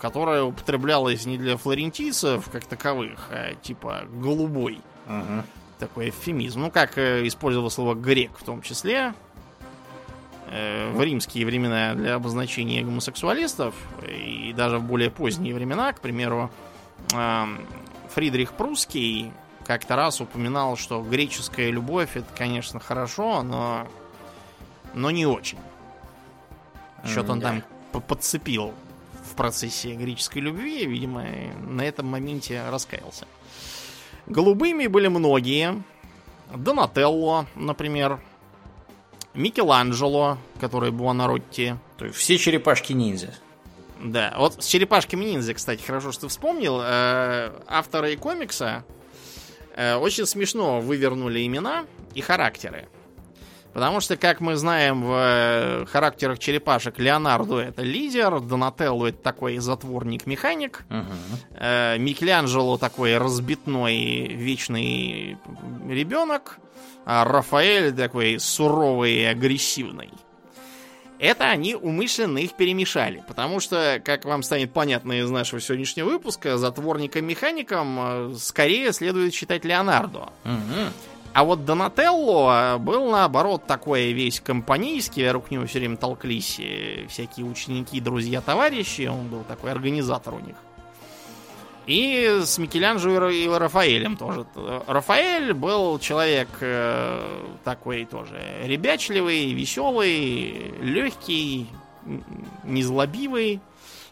[0.00, 4.80] которое употреблялось не для флорентийцев как таковых, а типа «голубой».
[5.08, 5.44] Ага.
[5.78, 6.60] Такой эвфемизм.
[6.60, 9.14] Ну, как э, использовал слово «грек» в том числе.
[10.48, 13.74] э, В римские времена для обозначения гомосексуалистов,
[14.06, 16.50] и даже в более поздние времена, к примеру,
[17.14, 17.66] эм,
[18.14, 19.32] Фридрих Прусский
[19.66, 23.88] как-то раз упоминал, что греческая любовь это, конечно, хорошо, но,
[24.94, 25.58] но не очень.
[27.04, 28.72] Что-то он там по- подцепил
[29.30, 31.24] в процессе греческой любви, видимо,
[31.68, 33.26] на этом моменте раскаялся.
[34.26, 35.82] Голубыми были многие.
[36.54, 38.20] Донателло, например.
[39.34, 41.76] Микеланджело, который Буонаротти.
[41.96, 43.34] То есть все черепашки-ниндзя.
[44.02, 46.80] Да, вот с черепашками ниндзя, кстати, хорошо, что ты вспомнил.
[46.82, 48.84] Э, авторы комикса
[49.76, 52.88] э, очень смешно вывернули имена и характеры.
[53.72, 59.58] Потому что, как мы знаем, в э, характерах черепашек Леонардо это лидер, Донателло это такой
[59.58, 61.06] затворник-механик, Мгм.
[61.54, 65.38] э, Микеланджело такой разбитной вечный
[65.88, 66.58] ребенок,
[67.06, 70.10] а Рафаэль такой суровый и агрессивный.
[71.18, 76.58] Это они умышленно их перемешали, потому что, как вам станет понятно из нашего сегодняшнего выпуска,
[76.58, 80.30] затворником-механиком э, скорее следует считать Леонардо.
[80.44, 80.92] Мгм.
[81.34, 87.06] А вот Донателло э, был, наоборот, такой весь компанейский, вокруг него все время толклись э,
[87.08, 90.56] всякие ученики, друзья, товарищи, он был такой организатор у них.
[91.86, 94.46] И с Микеланджело и Рафаэлем тоже.
[94.86, 101.66] Рафаэль был человек э, такой тоже ребячливый, веселый, легкий,
[102.62, 103.60] незлобивый.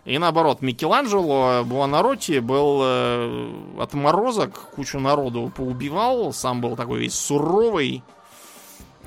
[0.05, 8.03] И наоборот, Микеланджело Буонаротти был э, отморозок, кучу народу поубивал, сам был такой весь суровый.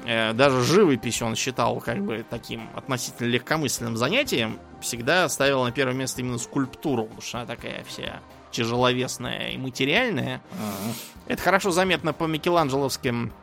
[0.06, 4.60] Э, даже живопись он считал как бы таким относительно легкомысленным занятием.
[4.82, 8.19] Всегда ставил на первое место именно скульптуру, потому что она такая вся
[8.51, 10.41] тяжеловесная и материальная.
[10.51, 10.93] Ага.
[11.25, 13.34] Это хорошо заметно по микеланджеловским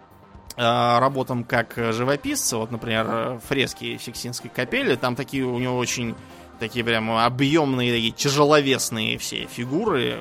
[0.56, 2.58] э, работам как живописца.
[2.58, 4.94] Вот, например, фрески Сикстинской капели.
[4.94, 6.14] Там такие у него очень
[6.60, 10.20] такие прям объемные, такие тяжеловесные все фигуры.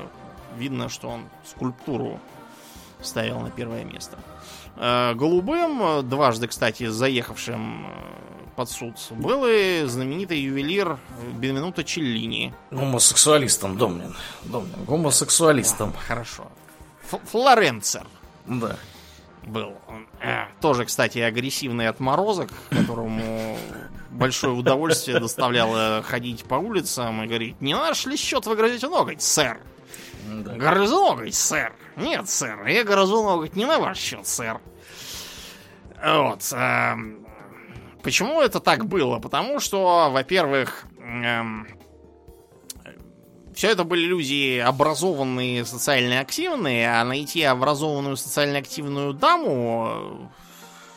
[0.57, 2.19] Видно, что он скульптуру
[3.01, 4.17] ставил на первое место.
[4.75, 7.89] Э, Голубым, дважды, кстати, заехавшим э,
[8.55, 10.97] под суд, был и знаменитый ювелир
[11.35, 12.53] Бенвенуто Челлини.
[12.71, 14.15] Гомосексуалистом, Домнин.
[14.43, 14.83] Домнин.
[14.85, 15.93] Гомосексуалистом.
[16.07, 16.47] Хорошо.
[17.11, 18.05] Ф- Флоренцер.
[18.45, 18.75] Да.
[19.45, 19.73] был.
[20.21, 23.28] Э, тоже, кстати, агрессивный отморозок, которому
[24.11, 29.21] большое удовольствие доставляло ходить по улицам и говорить, не наш ли счет вы грызете ноготь,
[29.21, 29.59] сэр?
[30.27, 30.53] Да.
[30.55, 31.73] Грызу ноготь, сэр.
[31.95, 34.59] Нет, сэр, я грызу ноготь не на ваш счет, сэр.
[36.03, 36.47] Вот.
[36.53, 37.25] эм,
[38.03, 39.19] почему это так было?
[39.19, 40.85] Потому что, во-первых,
[43.53, 50.31] все это были люди образованные, социально активные, а найти образованную, социально активную даму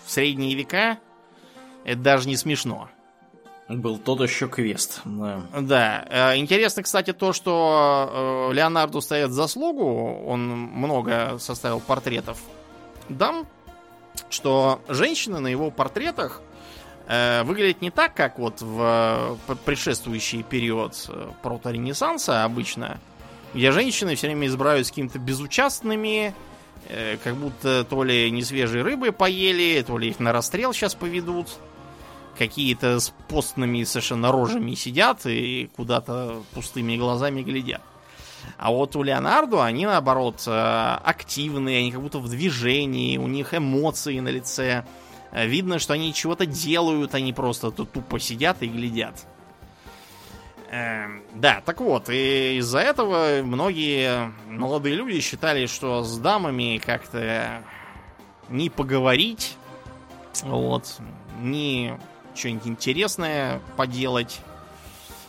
[0.04, 0.98] в средние века
[1.84, 2.88] это даже не смешно.
[3.68, 5.00] Был тот еще квест.
[5.04, 5.42] Да.
[5.58, 6.04] Да.
[6.10, 10.24] Э, интересно, кстати, то, что э, Леонарду стоит заслугу.
[10.26, 12.38] Он много составил портретов
[13.08, 13.46] дам,
[14.30, 16.42] что женщины на его портретах
[17.06, 20.94] э, выглядят не так, как вот в предшествующий период
[21.42, 23.00] прото-ренессанса обычно,
[23.54, 26.34] где женщины все время избирают с какими-то безучастными,
[27.22, 31.48] как будто то ли не свежей рыбы поели, то ли их на расстрел сейчас поведут
[32.38, 37.82] какие-то с постными совершенно рожами сидят и куда-то пустыми глазами глядят.
[38.58, 43.54] А вот у Леонардо они, наоборот, э, активные, они как будто в движении, у них
[43.54, 44.84] эмоции на лице.
[45.30, 49.26] Э, видно, что они чего-то делают, они просто тут тупо сидят и глядят.
[50.70, 57.62] Эм, да, так вот, и из-за этого многие молодые люди считали, что с дамами как-то
[58.48, 59.56] не поговорить,
[60.42, 60.98] вот,
[61.40, 61.98] не
[62.34, 64.40] что-нибудь интересное поделать.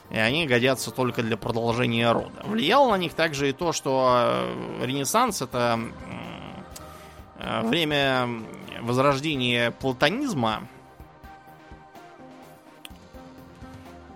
[0.09, 2.43] И они годятся только для продолжения рода.
[2.43, 4.45] Влияло на них также и то, что
[4.79, 5.79] э, Ренессанс это
[7.39, 8.27] э, время
[8.81, 10.67] возрождения платонизма.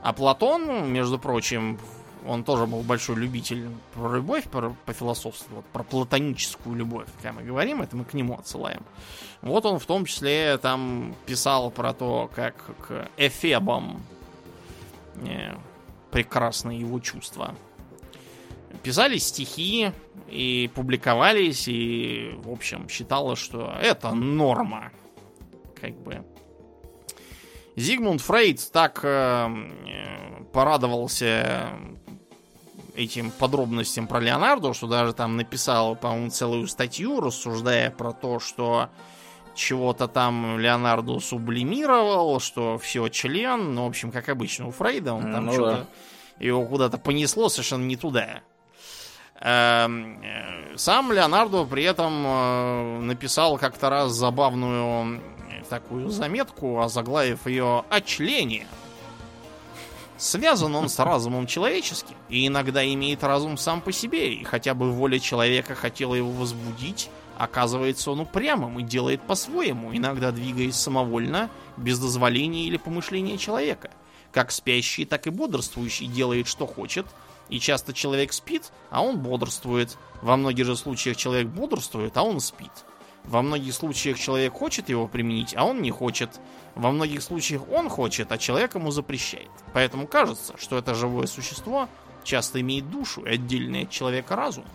[0.03, 1.79] А Платон, между прочим,
[2.27, 7.31] он тоже был большой любитель про любовь, про, по философству, вот, про платоническую любовь, когда
[7.31, 8.83] мы говорим, это мы к нему отсылаем.
[9.41, 12.55] Вот он в том числе там писал про то, как
[12.87, 14.01] к эфебам
[15.15, 15.55] э,
[16.11, 17.55] прекрасны его чувства.
[18.83, 19.91] Писали стихи
[20.27, 24.91] и публиковались, и, в общем, считалось, что это норма.
[25.79, 26.25] Как бы.
[27.75, 31.69] Зигмунд Фрейд так э, э порадовался
[32.97, 38.89] этим подробностям про Леонардо, что даже там написал, по-моему, целую статью, рассуждая про то, что
[39.55, 45.31] чего-то там Леонардо сублимировал, что все член, ну, в общем, как обычно у Фрейда, он
[45.31, 45.87] там ну, что-то
[46.39, 46.45] да.
[46.45, 48.41] его куда-то понесло совершенно не туда.
[49.39, 55.21] Эм, э, сам Леонардо при этом э, написал как-то раз забавную
[55.69, 58.65] такую заметку, озаглавив ее «О члене».
[60.17, 64.91] Связан он с разумом человеческим, и иногда имеет разум сам по себе, и хотя бы
[64.91, 71.99] воля человека хотела его возбудить, оказывается он упрямым и делает по-своему, иногда двигаясь самовольно, без
[71.99, 73.91] дозволения или помышления человека.
[74.31, 77.05] Как спящий, так и бодрствующий делает, что хочет,
[77.49, 79.97] и часто человек спит, а он бодрствует.
[80.23, 82.71] Во многих же случаях человек бодрствует, а он спит.
[83.27, 86.39] Во многих случаях человек хочет его применить, а он не хочет.
[86.75, 89.51] Во многих случаях он хочет, а человек ему запрещает.
[89.73, 91.89] Поэтому кажется, что это живое существо
[92.23, 94.65] часто имеет душу и отдельный от человека разум.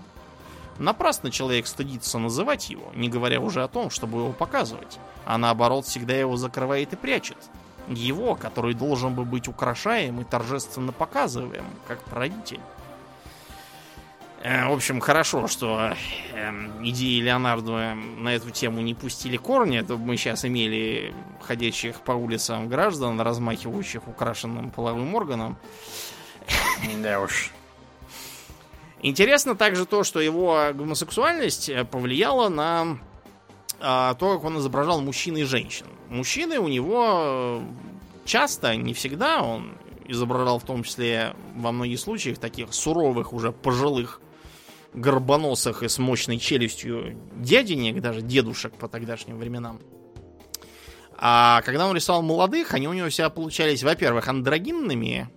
[0.79, 5.87] Напрасно человек стыдится называть его, не говоря уже о том, чтобы его показывать, а наоборот
[5.87, 7.39] всегда его закрывает и прячет.
[7.89, 12.61] Его, который должен бы быть украшаем и торжественно показываем, как родитель.
[14.43, 15.95] Э, в общем, хорошо, что
[16.35, 16.51] э,
[16.83, 22.69] идеи Леонардо на эту тему не пустили корни, то мы сейчас имели ходящих по улицам
[22.69, 25.57] граждан, размахивающих украшенным половым органом.
[27.03, 27.53] Да уж.
[29.01, 32.99] Интересно также то, что его гомосексуальность э, повлияла на
[33.81, 35.87] а, то, как он изображал мужчин и женщин.
[36.09, 37.63] Мужчины у него
[38.25, 39.73] часто, не всегда, он
[40.07, 44.21] изображал в том числе во многих случаях таких суровых уже пожилых
[44.95, 49.81] горбоносых и с мощной челюстью дяденек, даже дедушек по тогдашним временам.
[51.17, 55.31] А когда он рисовал молодых, они у него себя получались, во-первых, андрогинными,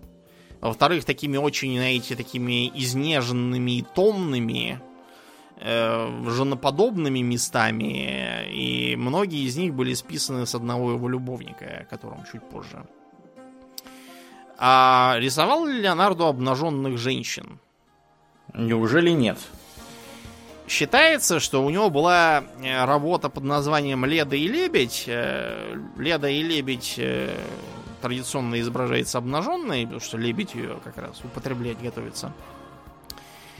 [0.60, 4.82] во-вторых, такими очень, знаете, такими изнеженными и томными,
[5.58, 12.26] э, женоподобными местами, и многие из них были списаны с одного его любовника, о котором
[12.32, 12.88] чуть позже.
[14.58, 17.60] А рисовал Леонардо обнаженных женщин?
[18.58, 19.38] Неужели нет?
[20.68, 25.04] Считается, что у него была э, работа под названием «Леда и лебедь».
[25.08, 27.38] Э, «Леда и лебедь» э,
[28.02, 32.32] традиционно изображается обнаженной, потому что лебедь ее как раз употреблять готовится.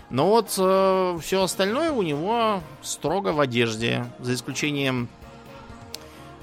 [0.10, 5.10] Но вот все остальное у него строго в одежде, за исключением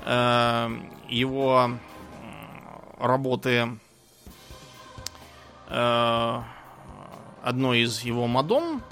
[0.05, 1.71] его
[2.99, 3.79] работы
[7.43, 8.83] одной из его мадон,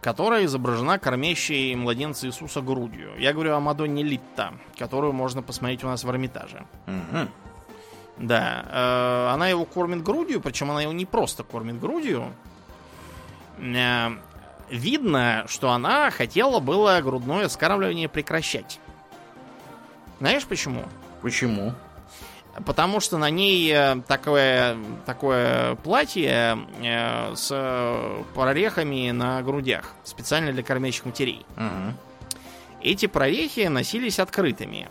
[0.00, 3.12] которая изображена кормящей младенца Иисуса грудью.
[3.18, 6.64] Я говорю о Мадонне Литта, которую можно посмотреть у нас в Эрмитаже.
[6.86, 7.28] Угу.
[8.18, 12.32] Да, э, она его кормит грудью, причем она его не просто кормит грудью.
[13.58, 14.10] Э,
[14.70, 18.80] видно, что она хотела было грудное скармливание прекращать.
[20.18, 20.84] Знаешь почему?
[21.20, 21.74] Почему?
[22.64, 30.62] Потому что на ней э, такое, такое платье э, с прорехами на грудях, специально для
[30.62, 31.44] кормящих матерей.
[31.56, 31.94] Мгм.
[32.82, 34.88] Эти прорехи носились открытыми.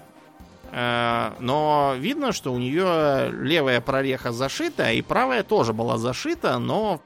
[0.72, 7.02] Э, Но видно, что у нее левая прореха зашита, и правая тоже была зашита, но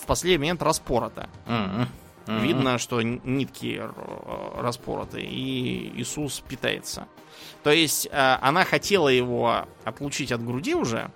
[0.00, 1.28] в последний момент распорота.
[1.46, 1.88] Мгм.
[2.26, 2.38] Мгм.
[2.42, 3.82] Видно, что нитки
[4.56, 7.06] распороты, и Иисус питается.
[7.62, 11.10] То есть э, она хотела его отлучить от груди уже,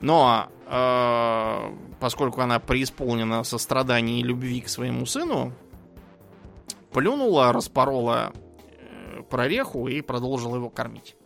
[0.00, 5.52] но э, поскольку она преисполнена сострадания и любви к своему сыну,
[6.92, 11.16] плюнула, распорола э, прореху и продолжила его кормить.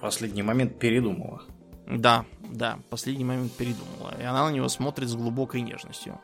[0.00, 1.42] Последний момент передумала.
[1.86, 4.14] Да, да, последний момент передумала.
[4.20, 6.18] И она на него смотрит с глубокой нежностью.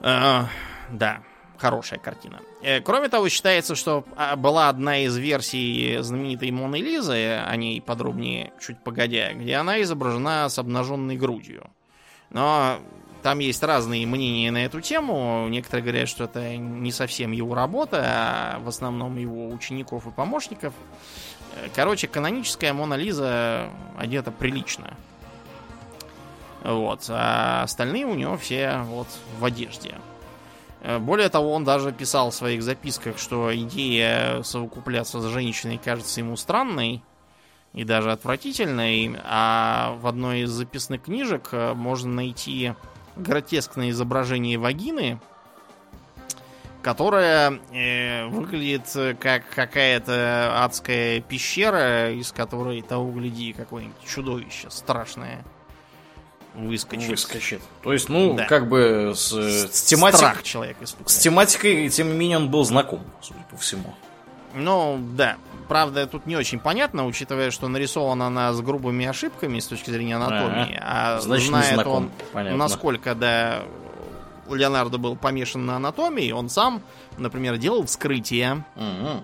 [0.00, 0.44] Э,
[0.90, 1.22] да,
[1.58, 2.40] хорошая картина.
[2.62, 7.80] Э, кроме того, считается, что а, была одна из версий знаменитой Моны Лизы, о ней
[7.80, 11.68] подробнее чуть погодя, где она изображена с обнаженной грудью.
[12.30, 12.78] Но
[13.22, 15.46] там есть разные мнения на эту тему.
[15.48, 20.72] Некоторые говорят, что это не совсем его работа, а в основном его учеников и помощников.
[21.56, 24.96] Э, Короче, каноническая Мона Лиза одета прилично.
[26.62, 27.06] Вот.
[27.08, 29.94] А остальные у него все вот в одежде.
[30.80, 36.20] Э, Более того, он даже писал в своих записках, что идея совокупляться с женщиной кажется
[36.20, 37.02] ему странной
[37.72, 42.74] и даже отвратительной, а в одной из записных книжек э, можно найти
[43.16, 45.20] гротескное изображение вагины,
[46.82, 55.44] которая э, выглядит как какая-то адская пещера, из которой того гляди какое-нибудь чудовище страшное
[56.66, 57.08] выскочит.
[57.08, 57.62] Выскочит.
[57.82, 58.44] То есть, ну, Да.
[58.46, 61.10] как бы с, с тематик- Страх человек испытывает.
[61.10, 63.94] с тематикой, тем не менее, он был знаком, судя по всему.
[64.54, 65.36] Ну, да.
[65.68, 70.16] Правда, тут не очень понятно, учитывая, что нарисована она с грубыми ошибками с точки зрения
[70.16, 70.78] анатомии.
[70.82, 71.92] А, Значит, не знает знаком.
[71.94, 72.56] он, Понятно.
[72.58, 73.62] насколько, да,
[74.50, 76.82] Леонардо был помешан на анатомии, он сам,
[77.18, 78.64] например, делал вскрытие.
[78.76, 79.22] Мгм.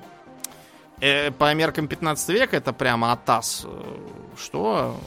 [1.01, 3.97] Э, по меркам 15 века это прямо атас, э,
[4.39, 5.01] что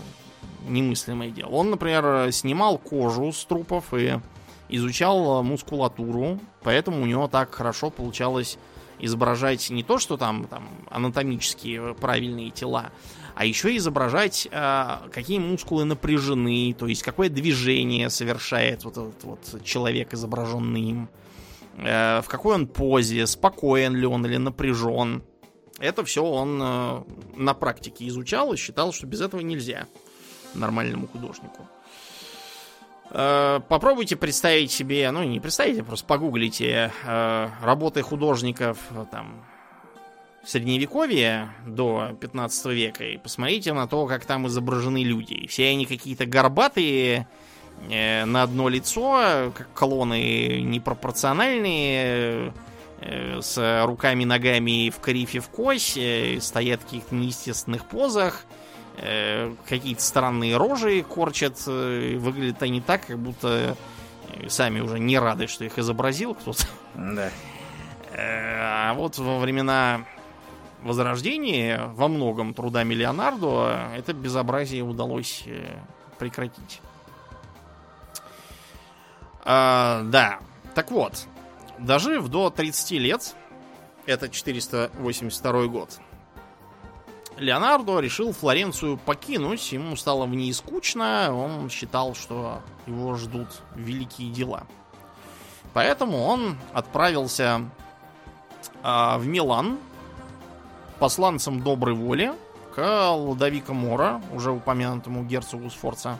[0.67, 1.49] немыслимое дело.
[1.49, 4.19] Он, например, снимал кожу с трупов и
[4.69, 8.57] изучал мускулатуру, поэтому у него так хорошо получалось
[8.99, 12.91] изображать не то, что там, там анатомические правильные тела,
[13.35, 19.63] а еще изображать, э, какие мускулы напряжены, то есть какое движение совершает вот этот вот
[19.63, 21.09] человек, изображенный им,
[21.77, 25.23] э, в какой он позе, спокоен ли он или напряжен.
[25.79, 27.03] Это все он э,
[27.35, 29.85] на практике изучал и считал, что без этого нельзя
[30.53, 31.67] нормальному художнику.
[33.11, 39.45] Э, Попробуйте представить себе, ну не представите, просто погуглите э, работы художников э, там
[40.45, 45.47] средневековья до 15 века и посмотрите на то, как там изображены люди.
[45.47, 47.27] Все они какие-то горбатые,
[47.89, 52.53] э, на одно лицо, как колонны непропорциональные,
[53.01, 58.66] э, с руками, ногами в крифе в кость, э, стоят в каких-то неестественных позах, э,
[59.67, 63.75] какие-то странные рожи корчат, э, выглядят они так, как будто
[64.29, 66.65] э, сами уже не рады, что их изобразил кто-то.
[66.95, 67.29] Да.
[68.11, 70.05] Э, А вот во времена
[70.81, 75.79] Возрождения во многом трудами Леонардо это безобразие удалось э,
[76.19, 76.81] прекратить.
[79.43, 80.39] А, да,
[80.75, 81.25] так вот,
[81.79, 83.35] дожив до 30 лет,
[84.05, 85.99] это 482 год,
[87.37, 94.31] Леонардо решил Флоренцию покинуть, ему стало в ней скучно, он считал, что его ждут великие
[94.31, 94.65] дела.
[95.73, 97.61] Поэтому он отправился
[98.81, 99.77] а, в Милан
[100.99, 102.33] посланцем доброй воли
[102.75, 106.19] к Ладовико Мора, уже упомянутому герцогу Сфорца,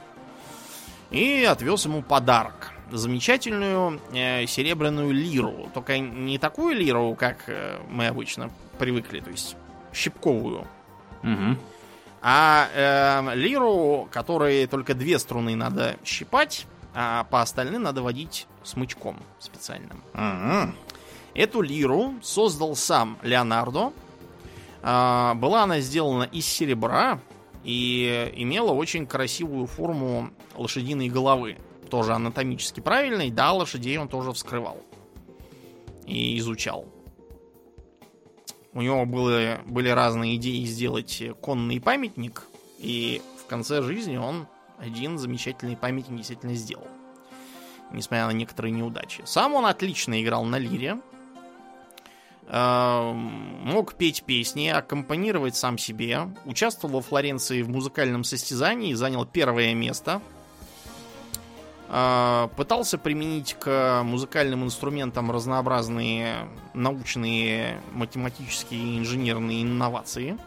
[1.09, 2.73] и отвез ему подарок.
[2.91, 5.69] Замечательную э, серебряную лиру.
[5.73, 9.55] Только не такую лиру, как э, мы обычно привыкли, то есть
[9.93, 10.67] щипковую,
[11.27, 11.59] Мгм.
[12.21, 19.17] а э, лиру, которой только две струны надо щипать, а по остальным надо водить смычком
[19.39, 20.01] специальным.
[20.13, 20.75] Мгм.
[21.35, 23.93] Эту лиру создал сам Леонардо.
[24.81, 27.19] А, Была она сделана из серебра
[27.63, 31.57] и имела очень красивую форму лошадиной головы.
[31.91, 33.29] Тоже анатомически правильной.
[33.29, 34.81] Да, лошадей он тоже вскрывал
[36.05, 36.85] и изучал.
[38.73, 42.43] У него были, были разные идеи сделать конный памятник,
[42.77, 44.47] и в конце жизни он
[44.77, 46.87] один замечательный памятник действительно сделал.
[47.91, 49.23] Несмотря на некоторые неудачи.
[49.25, 50.99] Сам он отлично играл на лире.
[52.47, 56.29] Э, мог петь песни, аккомпанировать сам себе.
[56.45, 60.21] Участвовал во Флоренции в музыкальном состязании, занял первое место.
[61.89, 70.37] Э, пытался применить к музыкальным инструментам разнообразные научные, математические и инженерные инновации.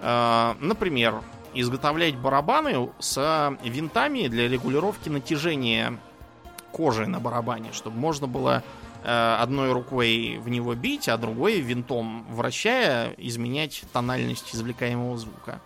[0.00, 1.20] Э, например,
[1.54, 5.98] изготовлять барабаны с винтами для регулировки натяжения
[6.70, 8.62] кожи на барабане, чтобы можно было
[9.04, 15.60] э, одной рукой в него бить, а другой винтом вращая изменять тональность извлекаемого звука.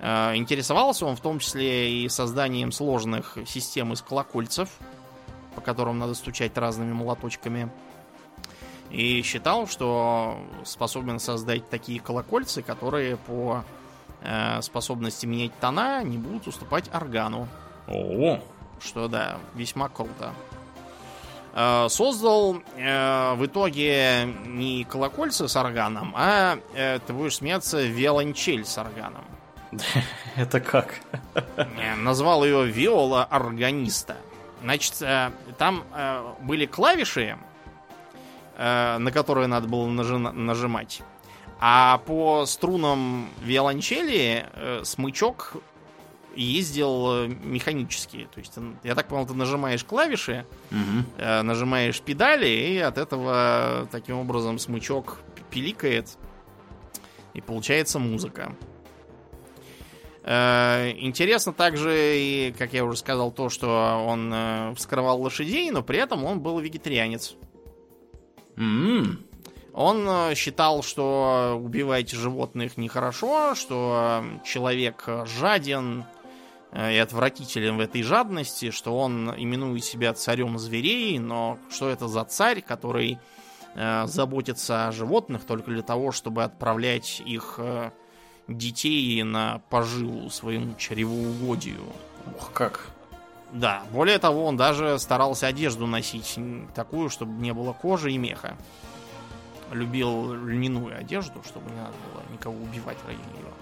[0.00, 4.68] Э, интересовался он в том числе и созданием сложных систем из колокольцев,
[5.54, 7.70] по которым надо стучать разными молоточками.
[8.90, 13.64] И считал, что способен создать такие колокольцы, которые по
[14.22, 17.48] э, способности менять тона не будут уступать органу.
[17.88, 18.38] О,
[18.80, 20.32] Что да, весьма круто.
[21.54, 28.64] Э, создал э, в итоге не колокольцы с органом, а э, ты будешь смеяться виолончель
[28.64, 29.24] с органом.
[30.36, 31.00] это как?
[31.56, 34.16] Э, Назвал ее виола органиста.
[34.62, 37.36] Значит, э, там э, были клавиши,
[38.56, 41.02] на которые надо было нажи- нажимать.
[41.58, 44.46] А по струнам виолончели
[44.84, 45.56] смычок
[46.36, 48.28] ездил механически.
[48.32, 50.46] То есть, я так понял, ты нажимаешь клавиши,
[51.18, 55.18] э, нажимаешь педали, и от этого таким образом смычок
[55.50, 56.16] пиликает,
[57.32, 58.52] и получается музыка.
[60.24, 65.82] Э, Интересно также, и, как я уже сказал, то, что он э, вскрывал лошадей, но
[65.82, 67.36] при этом он был вегетарианец.
[68.56, 69.22] М,
[69.74, 76.04] Он э, считал, что убивать животных нехорошо, что человек жаден
[76.74, 82.24] и отвратителен в этой жадности, что он именует себя царем зверей, но что это за
[82.24, 83.18] царь, который
[83.76, 87.60] заботится о животных только для того, чтобы отправлять их
[88.48, 91.80] детей на поживу своему чревоугодию.
[92.36, 92.90] Ух, как.
[93.52, 96.38] Да, более того, он даже старался одежду носить
[96.74, 98.56] такую, чтобы не было кожи и меха.
[99.70, 103.52] Любил льняную одежду, чтобы не надо было никого убивать ради нее.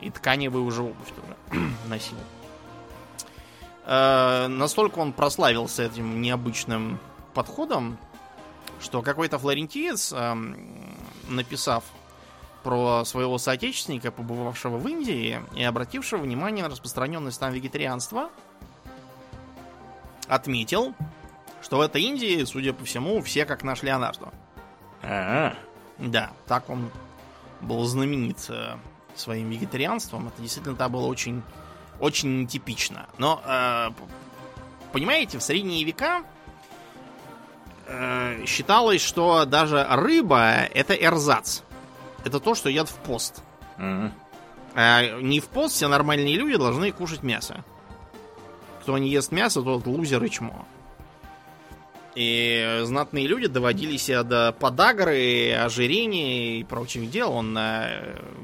[0.00, 2.16] И тканевую уже обувь тоже носил.
[3.84, 6.98] Э, настолько он прославился этим необычным
[7.34, 7.98] подходом,
[8.80, 10.96] что какой-то флорентиец, эм,
[11.28, 11.84] написав
[12.62, 18.30] про своего соотечественника, побывавшего в Индии и обратившего внимание на распространенность там вегетарианства,
[20.28, 20.94] отметил,
[21.62, 24.28] что в этой Индии, судя по всему, все как наш Леонардо.
[25.02, 25.54] А,
[25.98, 26.90] Да, так он
[27.60, 28.76] был знаменит э,
[29.14, 30.28] своим вегетарианством.
[30.28, 31.42] Это действительно там было очень,
[31.98, 33.06] очень нетипично.
[33.18, 33.90] Но, э,
[34.92, 36.22] понимаете, в средние века
[37.86, 41.60] э, считалось, что даже рыба это эрзац.
[42.24, 43.42] Это то, что едят в пост.
[43.78, 44.12] Мгм.
[44.74, 47.64] А не в пост все нормальные люди должны кушать мясо.
[48.82, 50.66] Кто не ест мясо, тот лузер и чмо.
[52.14, 57.32] И знатные люди доводили себя до подагры, ожирения и прочих дел.
[57.32, 57.88] Он на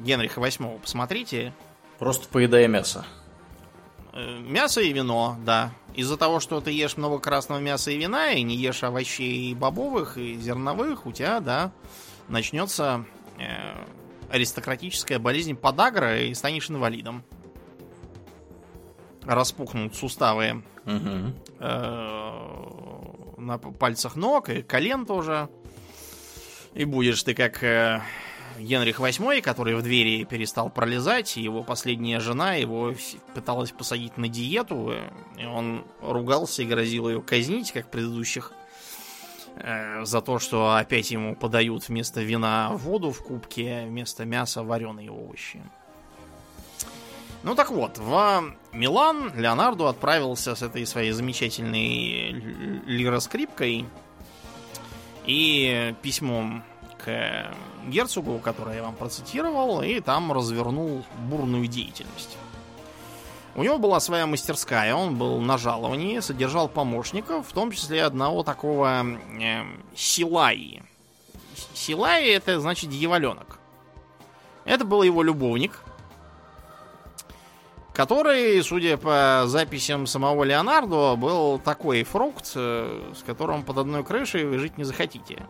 [0.05, 1.53] Генриха VIII, посмотрите.
[1.99, 3.05] Просто поедая мясо.
[4.13, 5.73] Э, Мясо и вино, да.
[5.95, 10.17] Из-за того, что ты ешь много красного мяса и вина, и не ешь овощей бобовых
[10.17, 11.71] и зерновых, у тебя, да,
[12.29, 13.26] начнется э,
[14.31, 17.25] аристократическая болезнь подагра, и станешь инвалидом.
[19.23, 21.33] Распухнут суставы э,
[23.39, 25.49] на пальцах ног и колен тоже.
[26.75, 28.03] И будешь ты как э,
[28.59, 32.95] Генрих VIII, который в двери перестал пролезать, его последняя жена его
[33.35, 38.66] пыталась посадить на диету, э, и он ругался и грозил ее казнить, как предыдущих, э,
[40.03, 45.63] за то, что опять ему подают вместо вина воду в кубке, вместо мяса вареные овощи.
[47.43, 52.33] Ну так вот, в Милан Леонардо отправился с этой своей замечательной
[52.87, 53.87] лироскрипкой
[55.27, 56.65] и письмом
[56.99, 57.55] к
[57.87, 62.37] герцогу, которое я вам процитировал, и там развернул бурную деятельность.
[63.57, 68.43] У него была своя мастерская, он был на жаловании, содержал помощников, в том числе одного
[68.43, 69.63] такого э,
[69.95, 70.83] Силаи.
[71.73, 73.59] Силаи это значит дьяволенок.
[74.67, 75.81] Это был его любовник,
[77.95, 84.45] который, судя по записям самого Леонардо, был такой фрукт, э, с которым под одной крышей
[84.45, 85.47] вы жить не захотите.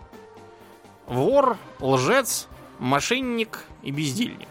[1.09, 2.46] Вор, лжец,
[2.78, 4.48] мошенник и бездельник.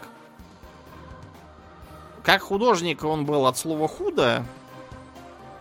[2.26, 4.44] Как художник он был от слова худо,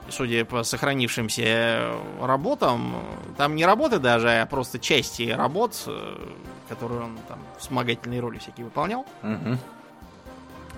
[0.10, 2.96] судя по сохранившимся работам,
[3.38, 6.16] там не работы даже, а просто части работ, э,
[6.68, 9.60] которые он там вспомогательные роли всякие выполнял, Мгм.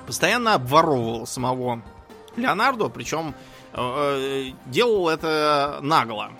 [0.06, 1.82] постоянно обворовывал самого
[2.36, 3.34] Леонардо, причем
[3.72, 6.32] э, делал это нагло.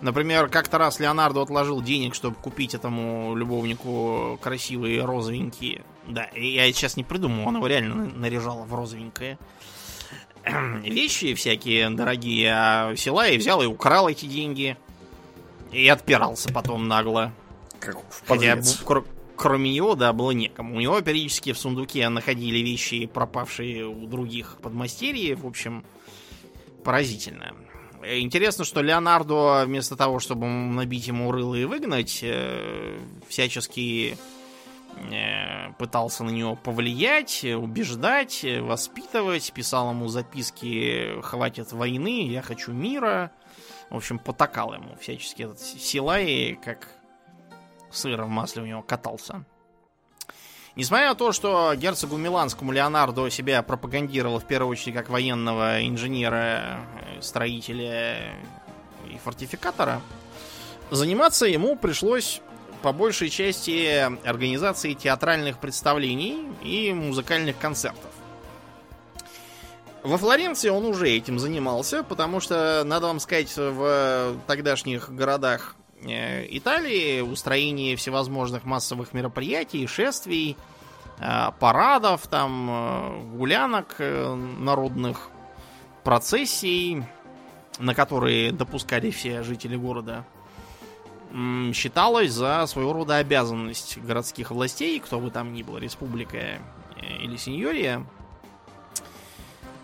[0.00, 5.84] Например, как-то раз Леонардо отложил денег, чтобы купить этому любовнику красивые розовенькие.
[6.08, 9.38] Да, и я сейчас не придумал, он его реально на- наряжал в розовенькое.
[10.82, 14.76] Вещи всякие дорогие, а Силай взял и украл эти деньги.
[15.72, 17.32] И отпирался потом нагло.
[17.80, 19.04] Как в Хотя, кр-
[19.36, 20.76] кроме него, да, было некому.
[20.76, 25.40] У него периодически в сундуке находили вещи, пропавшие у других подмастерьев.
[25.40, 25.84] В общем,
[26.84, 27.52] поразительно.
[28.08, 32.96] Интересно, что Леонардо, вместо того, чтобы набить ему рыло и выгнать, э,
[33.28, 34.16] всячески
[35.78, 42.72] пытался на него повлиять, э, убеждать, э, воспитывать, писал ему записки «Хватит войны, я хочу
[42.72, 43.30] мира».
[43.90, 46.88] В общем, потакал ему всячески этот Силай, как
[47.90, 49.44] сыр в масле у него катался.
[50.74, 56.80] Несмотря на то, что герцогу Миланскому Леонардо себя пропагандировал в первую очередь как военного инженера,
[57.16, 58.34] э, строителя
[59.08, 60.00] и фортификатора,
[60.90, 62.40] заниматься ему пришлось
[62.86, 68.12] по большей части организацией театральных представлений и музыкальных концертов.
[70.04, 76.46] Во Флоренции он уже этим занимался, потому что, надо вам сказать, в тогдашних городах э,
[76.56, 80.56] Италии устроение всевозможных массовых мероприятий, шествий,
[81.18, 85.30] э, парадов, там, э, гулянок народных,
[86.04, 87.02] процессий,
[87.80, 90.24] на которые допускали все жители города,
[91.72, 96.58] считалось за своего рода обязанность городских властей, кто бы там ни был, республика э,
[97.22, 98.04] или сеньория,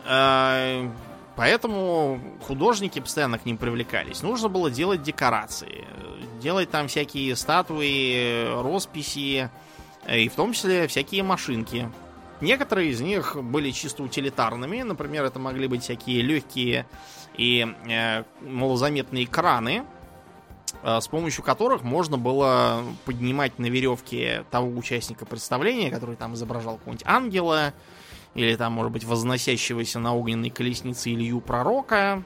[0.05, 0.89] Э,
[1.35, 4.23] Поэтому художники постоянно к ним привлекались.
[4.23, 5.87] Нужно было делать декорации,
[6.43, 9.49] делать там всякие статуи, росписи,
[10.05, 11.91] э, и в том числе всякие машинки.
[12.43, 16.87] Некоторые из них были чисто утилитарными, например, это могли быть всякие легкие
[17.39, 19.85] и э, малозаметные краны,
[20.83, 27.07] с помощью которых можно было поднимать на веревке того участника представления, который там изображал какого-нибудь
[27.07, 27.73] ангела,
[28.35, 32.25] или там, может быть, возносящегося на огненной колеснице Илью Пророка.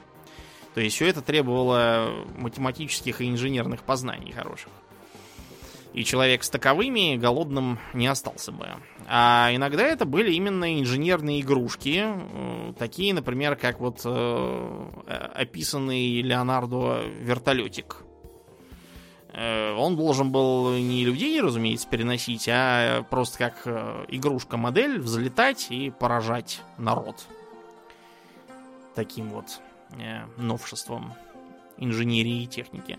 [0.74, 4.68] То есть все это требовало математических и инженерных познаний хороших.
[5.94, 8.68] И человек с таковыми голодным не остался бы.
[9.06, 14.88] А иногда это были именно инженерные игрушки, э, такие, например, как вот э,
[15.34, 18.05] описанный Леонардо вертолетик.
[19.36, 25.90] Э, Он должен был не людей, разумеется, переносить, а просто как э, игрушка-модель взлетать и
[25.90, 27.26] поражать народ.
[28.94, 29.60] Таким вот
[29.98, 31.12] э, новшеством
[31.76, 32.98] инженерии и техники.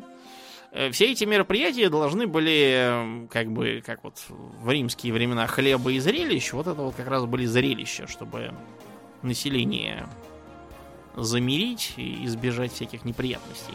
[0.92, 6.52] Все эти мероприятия должны были, как бы, как вот в римские времена хлеба и зрелищ,
[6.52, 8.54] вот это вот как раз были зрелища, чтобы
[9.24, 10.08] население
[11.16, 13.74] замирить и избежать всяких неприятностей.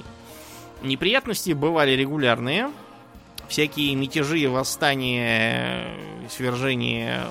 [0.82, 2.70] Неприятности бывали регулярные.
[3.48, 5.94] Всякие мятежи, восстания,
[6.28, 7.26] свержения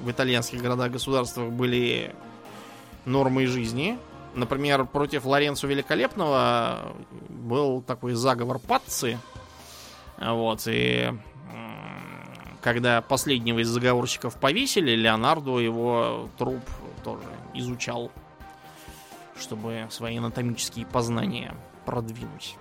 [0.00, 2.14] в итальянских городах-государствах были
[3.04, 3.98] нормой жизни.
[4.34, 6.92] Например, против Лоренцо Великолепного
[7.28, 9.18] был такой заговор Патци.
[10.20, 11.12] Вот, и
[12.60, 16.62] когда последнего из заговорщиков повесили, Леонардо его труп
[17.04, 18.10] тоже изучал,
[19.38, 22.56] чтобы свои анатомические познания продвинуть.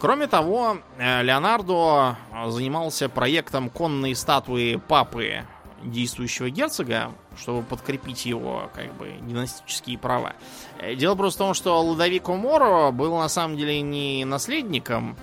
[0.00, 5.44] Кроме того, э, Леонардо занимался проектом конной статуи папы
[5.84, 10.32] действующего герцога, чтобы подкрепить его, как бы, династические права.
[10.78, 15.16] Э, Дело просто в том, что Лудовико Моро был на самом деле не наследником.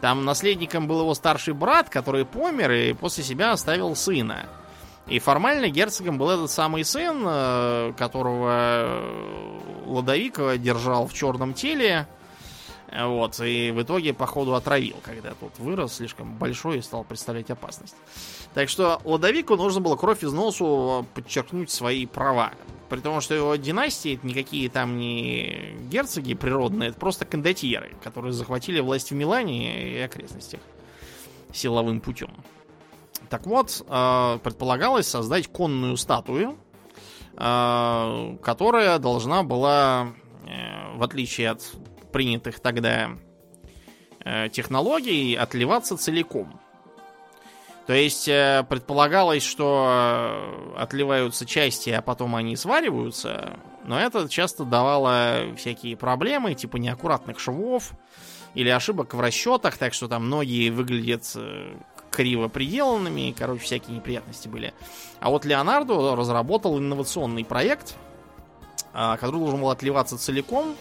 [0.00, 4.46] Там наследником был его старший брат, который помер и после себя оставил сына.
[5.06, 9.00] И формально герцогом был этот самый сын, э, которого
[9.86, 12.08] Лодовико держал в черном теле.
[12.90, 17.94] Вот, и в итоге, походу, отравил, когда тот вырос слишком большой и стал представлять опасность.
[18.54, 22.52] Так что Ладовику нужно было кровь из носу подчеркнуть свои права.
[22.88, 28.32] При том, что его династии это никакие там не герцоги природные, это просто кондотьеры, которые
[28.32, 30.60] захватили власть в Милане и окрестностях
[31.52, 32.30] силовым путем.
[33.28, 36.56] Так вот, э, предполагалось создать конную статую,
[37.36, 40.14] э, которая должна была,
[40.46, 41.62] э, в отличие от
[42.12, 43.10] принятых тогда
[44.24, 46.60] э, технологий, отливаться целиком.
[47.86, 55.54] То есть э, предполагалось, что отливаются части, а потом они свариваются, но это часто давало
[55.56, 57.92] всякие проблемы, типа неаккуратных швов
[58.54, 61.76] или ошибок в расчетах, так что там многие выглядят э,
[62.10, 64.74] криво приделанными, короче, всякие неприятности были.
[65.20, 67.96] А вот Леонардо разработал инновационный проект,
[68.92, 70.74] а, который должен был отливаться целиком,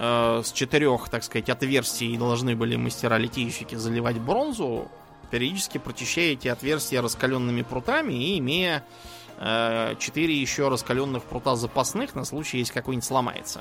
[0.00, 4.88] э, с четырех, так сказать, отверстий должны были мастера-литейщики заливать бронзу,
[5.30, 8.82] периодически прочищая эти отверстия раскаленными прутами и имея
[9.38, 13.60] э, 4 еще раскаленных прута запасных на случай, если какой-нибудь сломается.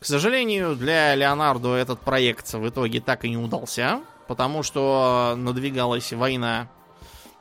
[0.00, 6.12] К сожалению, для Леонардо этот проект в итоге так и не удался, потому что надвигалась
[6.12, 6.68] война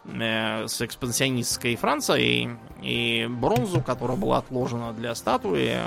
[0.05, 5.77] с экспансионистской Францией, и бронзу, которая была отложена для статуи,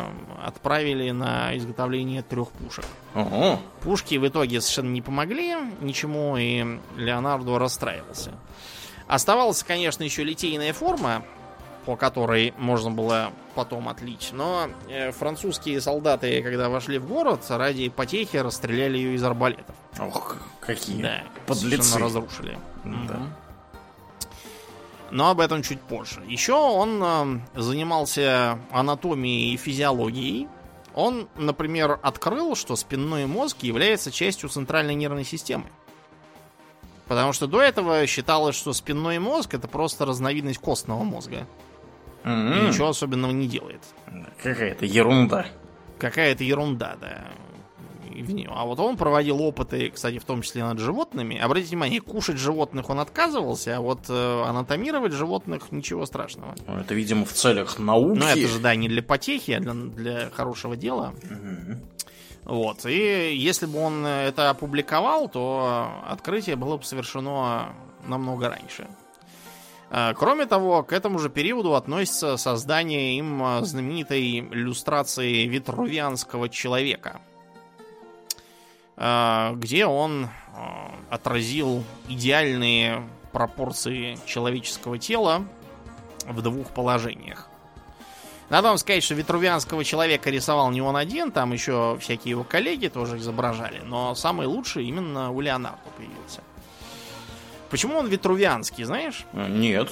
[0.42, 2.86] отправили на изготовление трех пушек.
[3.14, 3.60] Ого.
[3.82, 8.32] Пушки в итоге совершенно не помогли ничему, и Леонардо расстраивался.
[9.06, 11.22] Оставалась, конечно, еще литейная форма,
[11.84, 14.30] по которой можно было потом отлить.
[14.32, 19.76] Но э, французские солдаты, когда вошли в город, ради потехи расстреляли ее из арбалетов.
[20.00, 21.98] Ох, какие Да, подлецы.
[21.98, 22.58] разрушили.
[22.82, 22.90] Да.
[22.90, 23.32] Мгм.
[25.10, 26.20] Но об этом чуть позже.
[26.26, 30.48] Еще он э, занимался анатомией и физиологией.
[30.94, 35.66] Он, например, открыл, что спинной мозг является частью центральной нервной системы.
[37.06, 41.46] Потому что до этого считалось, что спинной мозг это просто разновидность костного мозга.
[42.24, 43.80] И М, ничего особенного не делает.
[44.42, 45.46] Какая-то ерунда.
[45.98, 47.26] Какая-то ерунда, да.
[48.22, 48.52] В неё.
[48.54, 51.38] А вот он проводил опыты, кстати, в том числе над животными.
[51.38, 56.54] Обратите внимание, кушать животных он отказывался, а вот э, анатомировать животных ничего страшного.
[56.66, 58.18] Ну, Это, видимо, в целях науки.
[58.18, 61.14] Но это же, да, не для потехи, а для, для хорошего дела.
[61.22, 61.80] Мгм.
[62.44, 62.86] Вот.
[62.86, 67.74] И если бы он это опубликовал, то открытие было бы совершено
[68.06, 68.86] намного раньше.
[69.90, 77.20] Э, Кроме того, к этому же периоду относится создание им э, знаменитой иллюстрации витрувианского человека,
[78.96, 80.28] где он э,
[81.10, 85.44] отразил идеальные пропорции человеческого тела
[86.26, 87.48] в двух положениях.
[88.48, 92.86] Надо вам сказать, что витрувианского человека рисовал не он один, там еще всякие его коллеги
[92.86, 96.42] тоже изображали, но самый лучший именно у Леонардо появился.
[97.70, 99.26] Почему он витрувианский, знаешь?
[99.32, 99.90] А, Нет.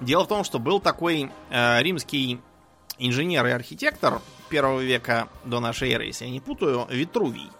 [0.00, 2.40] Дело в том, что был такой э, римский
[2.98, 7.50] инженер и архитектор первого века до нашей эры, если я не путаю, Витрувий.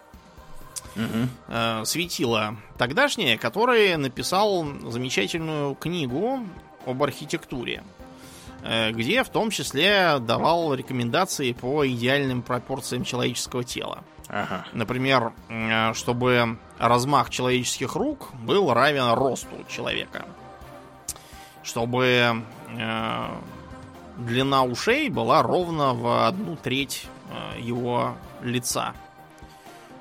[1.47, 6.39] Э, светило тогдашнее, который написал замечательную книгу
[6.85, 7.83] об архитектуре,
[8.63, 14.03] э, где в том числе давал рекомендации по идеальным пропорциям человеческого тела.
[14.27, 14.65] Ага.
[14.73, 20.25] Например, э, чтобы размах человеческих рук был равен росту человека.
[21.61, 22.43] Чтобы
[24.19, 28.93] длина ушей была ровно в одну треть э, его лица.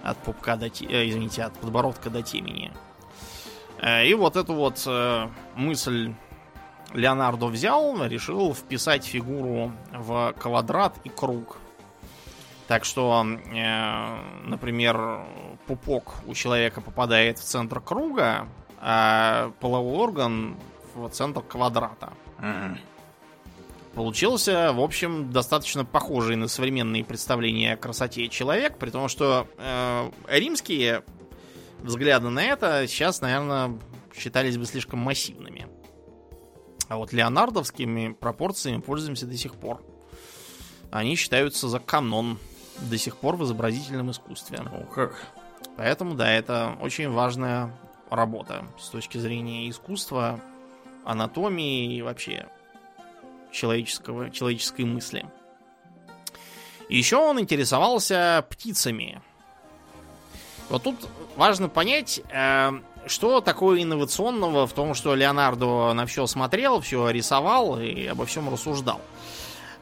[0.02, 2.72] От пупка до э, извините, от подбородка до темени.
[3.80, 6.14] Э, И вот эту вот э, мысль
[6.94, 11.58] Леонардо взял, решил вписать фигуру в квадрат и круг.
[12.66, 13.24] Так что,
[14.44, 15.20] например,
[15.66, 18.46] пупок у человека попадает в центр круга,
[18.78, 20.56] а половой орган
[20.94, 22.12] в центр квадрата.
[22.38, 22.78] Мгм.
[23.98, 30.10] Получился, в общем, достаточно похожий на современные представления о красоте человек, при том, что э,
[30.28, 31.02] римские
[31.80, 33.76] взгляды на это сейчас, наверное,
[34.16, 35.66] считались бы слишком массивными.
[36.88, 39.82] А вот леонардовскими пропорциями пользуемся до сих пор.
[40.92, 42.38] Они считаются за канон
[42.78, 44.60] до сих пор в изобразительном искусстве.
[44.60, 45.20] О, как.
[45.76, 47.76] Поэтому, да, это очень важная
[48.10, 50.38] работа с точки зрения искусства,
[51.04, 52.46] анатомии и вообще
[53.52, 55.26] человеческого, человеческой мысли.
[56.88, 59.20] Еще он интересовался птицами.
[60.68, 60.96] Вот тут
[61.36, 62.70] важно понять, э,
[63.06, 68.52] что такое инновационного в том, что Леонардо на все смотрел, все рисовал и обо всем
[68.52, 69.00] рассуждал.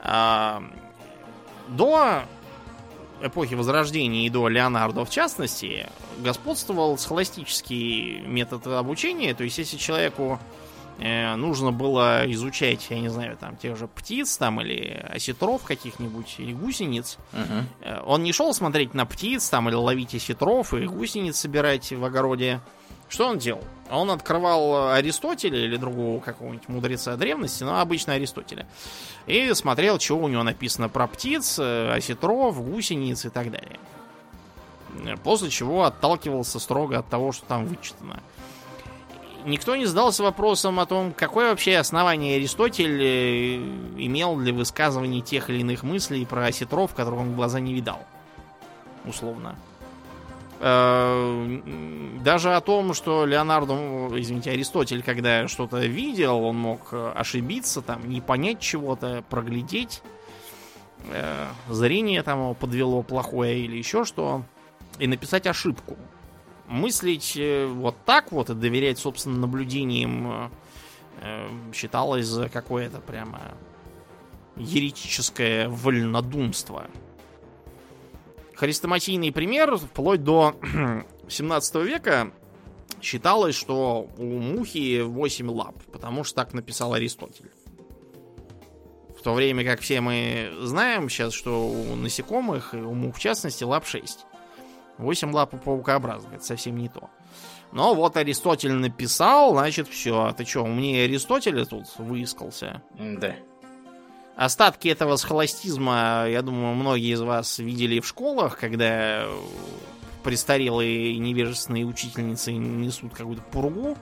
[0.00, 0.62] А,
[1.68, 2.22] До
[3.22, 5.88] эпохи Возрождения и до Леонардо в частности,
[6.18, 9.34] господствовал схоластический метод обучения.
[9.34, 10.65] То есть, если человеку э,
[10.98, 16.52] нужно было изучать, я не знаю, там, тех же птиц там, или осетров каких-нибудь, или
[16.52, 17.18] гусениц.
[17.82, 22.04] Э, Он не шел смотреть на птиц там или ловить осетров и гусениц собирать в
[22.04, 22.60] огороде.
[23.08, 23.62] Что он делал?
[23.90, 28.66] Он открывал Аристотеля или другого какого-нибудь мудреца древности, но обычно Аристотеля.
[29.26, 33.78] И смотрел, что у него написано про птиц, э, осетров, гусениц и так далее.
[35.22, 38.22] после чего отталкивался строго от того, что там вычитано.
[39.46, 43.56] Никто не задался вопросом о том, какое вообще основание Аристотель э,
[43.96, 48.00] имел для высказывания тех или иных мыслей про осетров, которых он в глаза не видал.
[49.04, 49.54] Условно.
[50.58, 51.60] Э,
[52.24, 53.74] даже о том, что Леонардо,
[54.20, 60.02] извините, Аристотель, когда что-то видел, он мог ошибиться, там, не понять чего-то, проглядеть.
[61.12, 64.42] Э, зрение там его подвело плохое или еще что.
[64.98, 65.96] И написать ошибку
[66.68, 70.50] мыслить э, вот так вот и доверять собственным наблюдениям э,
[71.22, 73.40] э, считалось за какое-то прямо
[74.56, 76.86] еретическое вольнодумство.
[78.54, 80.56] Хрестоматийный пример, вплоть до
[81.28, 82.32] 17 века
[83.02, 87.50] считалось, что у мухи 8 лап, потому что так написал Аристотель.
[89.18, 93.18] В то время как все мы знаем сейчас, что у насекомых, и у мух в
[93.18, 94.24] частности, лап 6.
[94.98, 97.10] 8 лап у паукообразных, это совсем не то.
[97.72, 100.32] Но вот Аристотель написал, значит, все.
[100.36, 102.82] Ты что, умнее Аристотеля тут выискался?
[102.98, 103.34] Да.
[104.36, 109.26] Остатки этого схоластизма, я думаю, многие из вас видели в школах, когда
[110.22, 113.96] престарелые невежественные учительницы несут какую-то пургу,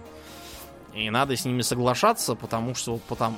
[0.95, 3.37] и надо с ними соглашаться, потому что вот потому.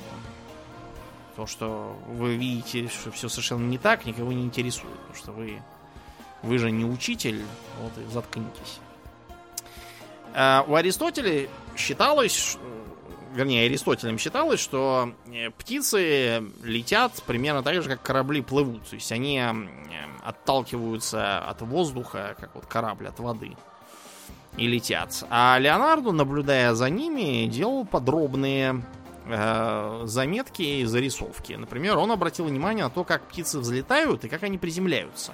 [1.36, 4.98] То, что вы видите, что все совершенно не так, никого не интересует.
[5.00, 5.62] Потому что вы
[6.42, 7.42] вы же не учитель,
[7.80, 8.80] вот и заткнитесь.
[10.34, 12.58] А у Аристотеля считалось,
[13.34, 18.86] вернее, Аристотелем считалось, что э, птицы летят примерно так же, как корабли плывут.
[18.88, 19.42] То есть они
[20.22, 23.56] отталкиваются от воздуха, как вот корабль от воды,
[24.56, 25.24] и летят.
[25.30, 28.82] А Леонардо, наблюдая за ними, делал подробные
[29.26, 31.54] э, заметки и зарисовки.
[31.54, 35.32] Например, он обратил внимание на то, как птицы взлетают и как они приземляются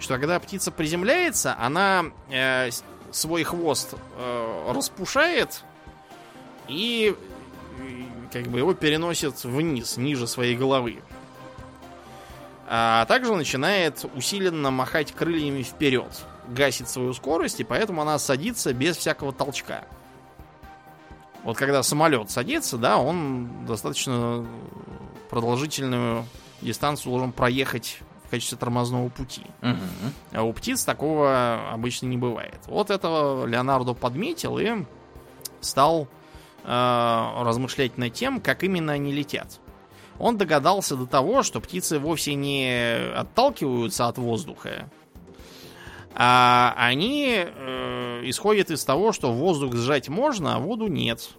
[0.00, 2.70] что когда птица приземляется, она э,
[3.10, 5.62] свой хвост э, распушает
[6.68, 7.16] и
[8.32, 11.02] как бы его переносит вниз, ниже своей головы.
[12.66, 16.10] А также начинает усиленно махать крыльями вперед,
[16.48, 19.84] гасит свою скорость, и поэтому она садится без всякого толчка.
[21.44, 24.46] Вот когда самолет садится, да, он достаточно
[25.30, 26.26] продолжительную
[26.60, 29.42] дистанцию должен проехать в качестве тормозного пути.
[29.62, 30.12] Угу.
[30.34, 32.60] А у птиц такого обычно не бывает.
[32.66, 34.84] Вот этого Леонардо подметил и
[35.62, 36.08] стал
[36.62, 39.60] э, размышлять над тем, как именно они летят.
[40.18, 44.90] Он догадался до того, что птицы вовсе не отталкиваются от воздуха,
[46.14, 51.30] а они э, исходят из того, что воздух сжать можно, а воду нет.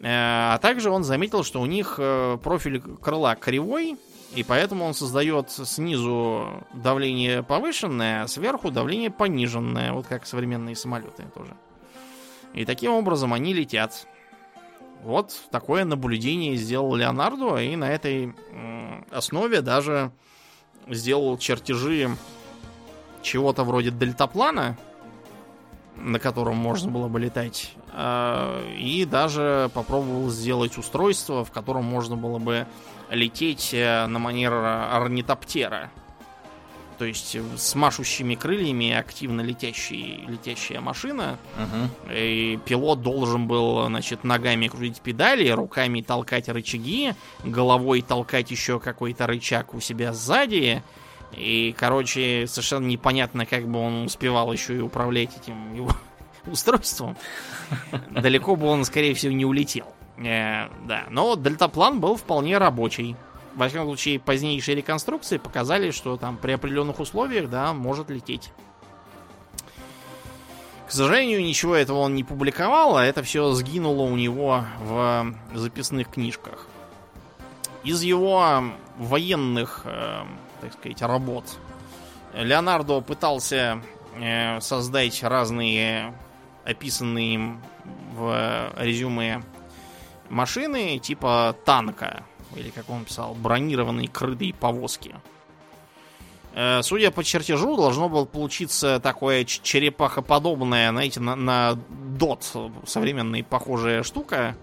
[0.00, 3.96] Э, а также он заметил, что у них э, профиль крыла кривой,
[4.34, 11.24] и поэтому он создает снизу давление повышенное, а сверху давление пониженное, вот как современные самолеты
[11.34, 11.56] тоже.
[12.54, 14.06] И таким образом они летят.
[15.02, 18.34] Вот такое наблюдение сделал Леонардо, и на этой
[19.10, 20.12] основе даже
[20.88, 22.10] сделал чертежи
[23.22, 24.76] чего-то вроде дельтаплана,
[25.98, 32.16] на котором можно было бы летать, а, и даже попробовал сделать устройство, в котором можно
[32.16, 32.66] было бы
[33.10, 35.90] лететь э, на манер орнитоптера.
[36.98, 41.38] То есть с машущими крыльями активно летящий, летящая машина.
[41.56, 42.12] Угу.
[42.12, 49.28] И пилот должен был, значит, ногами крутить педали, руками толкать рычаги, головой толкать еще какой-то
[49.28, 50.82] рычаг у себя сзади.
[51.32, 55.90] И, короче, совершенно непонятно, как бы он успевал еще и управлять этим его
[56.46, 57.16] устройством.
[58.10, 59.86] Далеко бы он, скорее всего, не улетел.
[60.16, 63.16] Э, да, но дельтаплан был вполне рабочий.
[63.54, 68.52] Во всяком случае, позднейшие реконструкции показали, что там при определенных условиях, да, может лететь.
[70.86, 76.08] К сожалению, ничего этого он не публиковал, а это все сгинуло у него в записных
[76.08, 76.66] книжках.
[77.84, 78.62] Из его
[78.96, 80.22] военных, э,
[80.60, 81.44] так сказать, работ
[82.34, 83.82] Леонардо пытался
[84.16, 86.14] э, создать разные
[86.64, 87.62] описанные им
[88.14, 89.42] в резюме
[90.28, 95.14] машины типа танка, или как он писал, бронированные крытые повозки.
[96.54, 102.44] Э, судя по чертежу, должно было получиться такое черепахоподобное, знаете, на, на дот
[102.86, 104.56] современная похожая штука.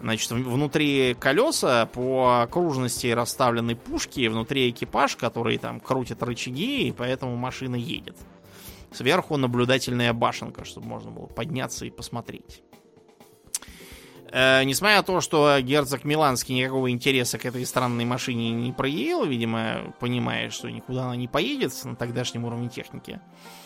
[0.00, 7.36] Значит, внутри колеса по окружности расставлены пушки, внутри экипаж, который там крутит рычаги, и поэтому
[7.36, 8.16] машина едет.
[8.92, 12.62] Сверху наблюдательная башенка, чтобы можно было подняться и посмотреть.
[14.32, 19.24] Э, несмотря на то, что герцог Миланский никакого интереса к этой странной машине не проявил,
[19.24, 23.59] видимо, понимая, что никуда она не поедет на тогдашнем уровне техники, э,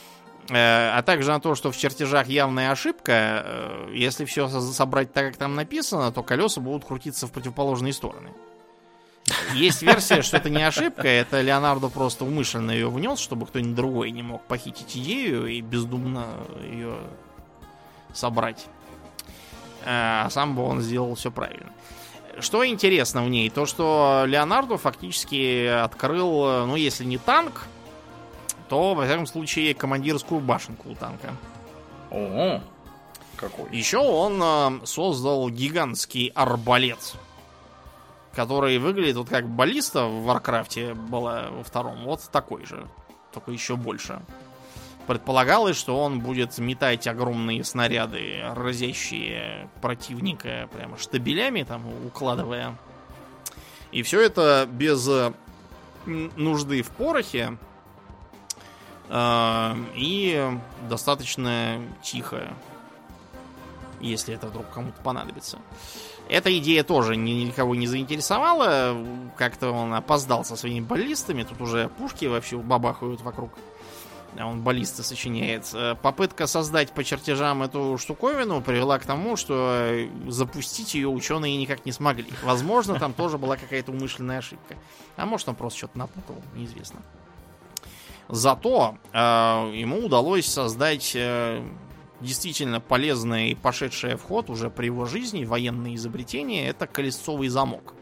[0.50, 5.36] а также на то, что в чертежах явная ошибка, э, если все собрать так, как
[5.36, 8.30] там написано, то колеса будут крутиться в противоположные стороны.
[9.54, 14.10] Есть версия, что это не ошибка, это Леонардо просто умышленно ее внес, чтобы кто-нибудь другой
[14.10, 16.26] не мог похитить идею и бездумно
[16.62, 16.98] ее
[18.12, 18.66] собрать.
[19.86, 21.72] А сам бы он сделал все правильно.
[22.38, 23.48] Что интересно в ней?
[23.48, 27.66] То, что Леонардо фактически открыл, ну, если не танк,
[28.68, 31.34] то, во всяком случае, командирскую башенку у танка.
[32.10, 32.60] Ого,
[33.36, 33.74] какой.
[33.76, 37.16] Еще он э, создал гигантский арбалет
[38.34, 42.04] который выглядит вот как баллиста в Варкрафте была во втором.
[42.04, 42.86] Вот такой же,
[43.32, 44.20] только еще больше.
[45.06, 52.76] Предполагалось, что он будет метать огромные снаряды, разящие противника прямо штабелями, там, укладывая.
[53.92, 55.08] И все это без
[56.06, 57.58] нужды в порохе
[59.10, 62.48] и достаточно тихо,
[64.00, 65.58] если это вдруг кому-то понадобится.
[66.28, 68.96] Эта идея тоже никого не заинтересовала.
[69.36, 71.42] Как-то он опоздал со своими баллистами.
[71.42, 73.50] Тут уже пушки вообще бабахают вокруг.
[74.36, 75.70] А он баллисты сочиняет.
[75.74, 79.96] Э, попытка создать по чертежам эту штуковину привела к тому, что
[80.26, 82.26] запустить ее ученые никак не смогли.
[82.42, 84.76] Возможно, там тоже была какая-то умышленная ошибка.
[85.16, 87.00] А может, он просто что-то напутал, неизвестно.
[88.28, 91.62] Зато э, ему удалось создать э,
[92.20, 97.94] действительно полезное и пошедшее в ход уже при его жизни военное изобретение это колесцовый замок.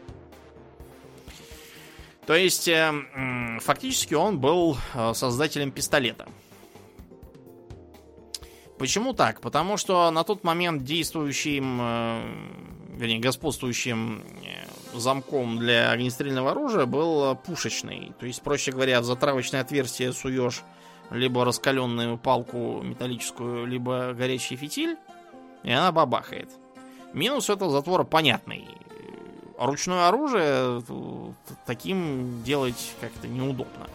[2.25, 6.27] То есть, э, фактически он был э, создателем пистолета.
[8.79, 9.41] Почему так?
[9.41, 12.23] Потому что на тот момент действующим, э,
[12.95, 14.23] вернее, господствующим
[14.99, 18.13] замком для огнестрельного оружия был пушечный.
[18.19, 20.63] То есть, проще говоря, в затравочное отверстие суешь
[21.09, 24.97] либо раскаленную палку металлическую, либо горячий фитиль,
[25.63, 26.49] и она бабахает.
[27.13, 28.67] Минус этого затвора понятный.
[29.57, 30.83] Ручное оружие
[31.65, 33.87] таким делать как-то неудобно.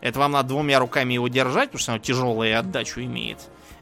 [0.00, 3.38] Это вам надо двумя руками его держать, потому что оно тяжелое отдачу имеет.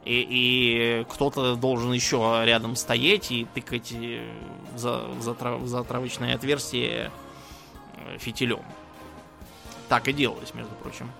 [0.07, 3.92] И, и кто-то должен еще рядом стоять и тыкать
[4.76, 7.11] за, за, в затравочное отверстие
[7.96, 8.62] э, фитилем.
[9.88, 11.11] Так и делалось, между прочим.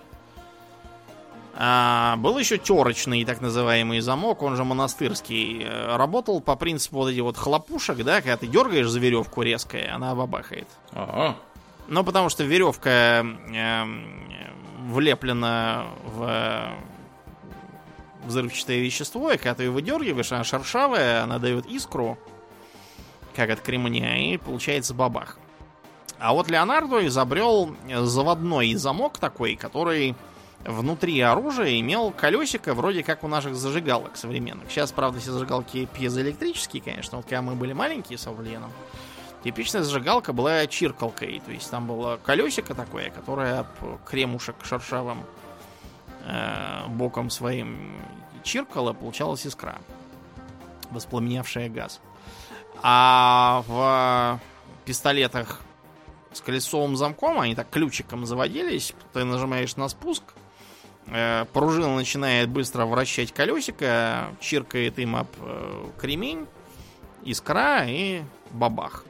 [1.59, 5.67] А, был еще терочный так называемый замок, он же монастырский.
[5.67, 10.15] Работал по принципу вот этих вот хлопушек, да, когда ты дергаешь за веревку резко, она
[10.15, 10.67] бабахает.
[10.93, 11.35] Ага.
[11.89, 13.83] Ну, потому что веревка э,
[14.87, 16.77] влеплена в
[18.27, 22.17] взрывчатое вещество, и когда ты ее выдергиваешь, она шершавая, она дает искру,
[23.35, 25.37] как от кремня, и получается бабах.
[26.19, 30.15] А вот Леонардо изобрел заводной замок такой, который
[30.65, 34.69] внутри оружия имел колесико вроде как у наших зажигалок современных.
[34.71, 37.17] Сейчас, правда, все зажигалки пьезоэлектрические, конечно.
[37.17, 38.71] Вот когда мы были маленькие с Авленом,
[39.43, 41.41] типичная зажигалка была чиркалкой.
[41.45, 43.67] То есть там было колесико такое, которое
[44.05, 45.23] кремушек шершавым
[46.27, 47.95] э, боком своим
[48.43, 49.79] чиркало, получалась искра,
[50.91, 52.01] воспламенявшая газ.
[52.83, 54.39] А в
[54.85, 55.61] пистолетах
[56.31, 60.23] с колесовым замком, они так ключиком заводились, ты нажимаешь на спуск,
[61.09, 66.45] Э, пружина начинает быстро вращать колесико, чиркает им об э, кремень,
[67.23, 69.05] искра и бабах.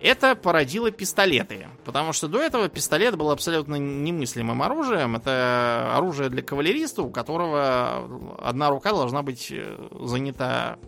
[0.00, 5.16] Это породило пистолеты, потому что до этого пистолет был абсолютно немыслимым оружием.
[5.16, 10.78] Это оружие для кавалериста, у которого одна рука должна быть э, занята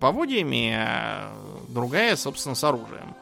[0.00, 1.30] поводьями, а
[1.68, 3.14] другая, собственно, с оружием.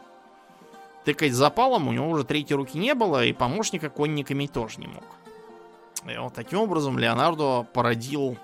[1.05, 5.03] Тыкать запалом у него уже третьей руки не было, и помощника конниками тоже не мог.
[6.09, 8.37] И вот таким образом Леонардо породил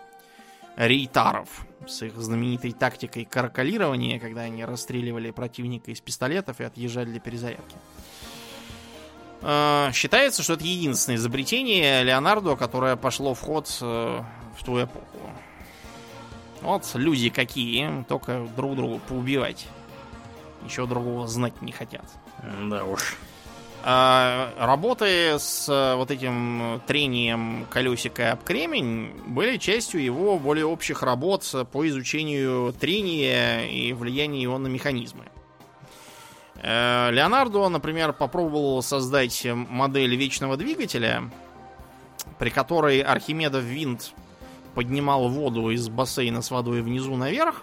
[0.78, 7.20] рейтаров с их знаменитой тактикой каракалирования, когда они расстреливали противника из пистолетов и отъезжали для
[7.20, 7.76] перезарядки.
[9.42, 14.22] А, считается, что это единственное изобретение Леонардо, которое пошло в ход э,
[14.56, 15.18] в ту эпоху.
[16.60, 19.66] Вот люди какие, только друг друга поубивать.
[20.62, 22.04] Ничего другого знать не хотят.
[22.68, 23.16] Да уж.
[23.84, 31.02] А, работы с э, вот этим трением колесика об кремень были частью его более общих
[31.02, 35.26] работ по изучению трения и влияния его на механизмы.
[36.56, 41.30] Э, Леонардо, например, попробовал создать модель вечного двигателя,
[42.38, 44.12] при которой Архимедов винт
[44.74, 47.62] поднимал воду из бассейна с водой внизу наверх,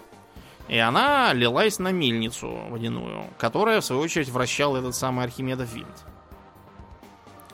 [0.68, 6.04] И она лилась на мельницу водяную, которая, в свою очередь, вращала этот самый Архимедов винт.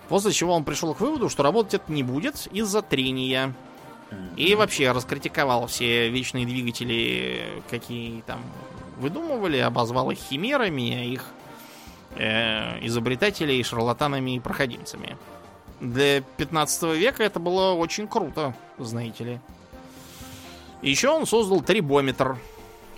[0.08, 3.54] После чего он пришел к выводу, что работать это не будет из-за трения.
[4.36, 8.40] И вообще раскритиковал все вечные двигатели, какие там
[8.98, 11.24] выдумывали, обозвал их химерами, а их
[12.16, 15.16] э, изобретателей шарлатанами и проходимцами.
[15.80, 19.40] Для 15 века это было очень круто, знаете ли.
[20.82, 22.36] Еще он создал трибометр.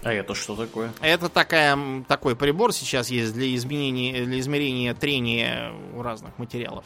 [0.04, 0.92] А это что такое?
[1.00, 6.84] Это такая, такой прибор сейчас есть для, изменения, для измерения трения у разных материалов.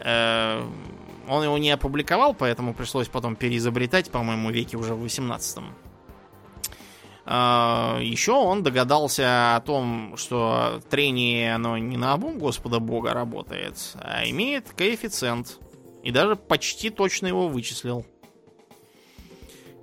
[0.00, 0.66] Э,
[1.28, 5.64] он его не опубликовал, поэтому пришлось потом переизобретать, по-моему, веке уже в 18
[7.26, 13.76] а, Еще он догадался о том, что трение, оно не на обум Господа Бога работает,
[13.94, 15.58] а имеет коэффициент.
[16.02, 18.04] И даже почти точно его вычислил.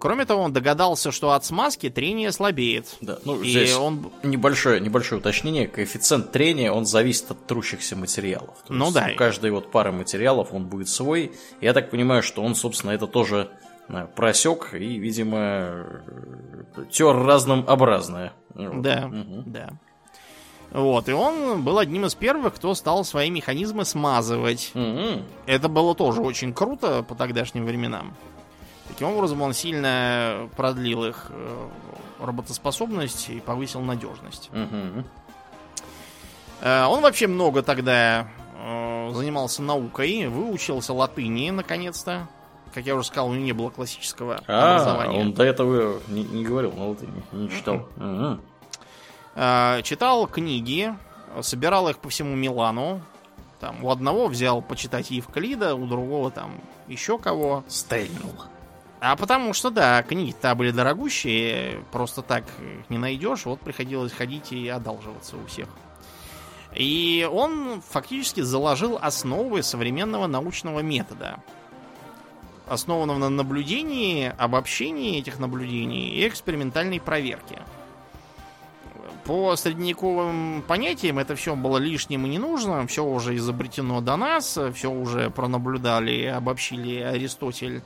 [0.02, 2.98] Кроме того, он догадался, что от смазки трение слабеет.
[3.02, 4.12] Да, ну и здесь он...
[4.24, 5.68] небольшое, небольшое уточнение.
[5.68, 8.56] Коэффициент трения, он зависит от трущихся материалов.
[8.66, 9.12] То ну да.
[9.14, 11.32] У каждой вот пары материалов он будет свой.
[11.62, 13.52] Я так понимаю, что он, собственно, это тоже
[14.16, 16.02] просек и, видимо,
[16.90, 18.34] тер разным образное.
[18.56, 19.44] Да, угу.
[19.46, 19.70] да.
[20.72, 24.72] Вот, и он был одним из первых, кто стал свои механизмы смазывать.
[24.74, 25.22] Угу.
[25.46, 28.16] Это было тоже очень круто по тогдашним временам.
[28.92, 31.70] Таким образом, он сильно продлил их э,
[32.20, 34.50] работоспособность и повысил надежность.
[34.52, 35.04] Угу.
[36.64, 38.28] Он вообще много тогда
[38.60, 42.28] э, занимался наукой, выучился латыни наконец-то.
[42.74, 45.20] Как я уже сказал, у него не было классического а, образования.
[45.20, 47.88] Он до этого не, не говорил на латыни, не читал.
[47.98, 49.84] Угу.
[49.84, 50.94] Читал книги,
[51.42, 53.02] собирал их по всему Милану.
[53.62, 57.64] Там у одного взял почитать Евклида, у другого там еще кого.
[57.68, 58.34] Стейнул.
[59.02, 62.44] А потому что, да, книги-то были дорогущие, просто так
[62.88, 65.68] не найдешь, вот приходилось ходить и одалживаться у всех.
[66.76, 71.40] И он фактически заложил основы современного научного метода,
[72.68, 77.64] основанного на наблюдении, обобщении этих наблюдений и экспериментальной проверке.
[79.26, 84.60] По средневековым понятиям это все было лишним и не нужно, все уже изобретено до нас,
[84.76, 87.82] все уже пронаблюдали, обобщили Аристотель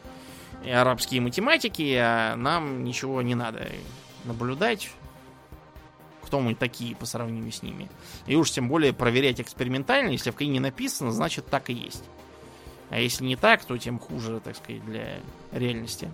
[0.65, 3.67] и арабские математики, а нам ничего не надо
[4.23, 4.89] наблюдать.
[6.23, 7.89] Кто мы такие по сравнению с ними?
[8.25, 12.03] И уж тем более проверять экспериментально, если в книге написано, значит так и есть.
[12.89, 15.19] А если не так, то тем хуже, так сказать, для
[15.51, 16.11] реальности.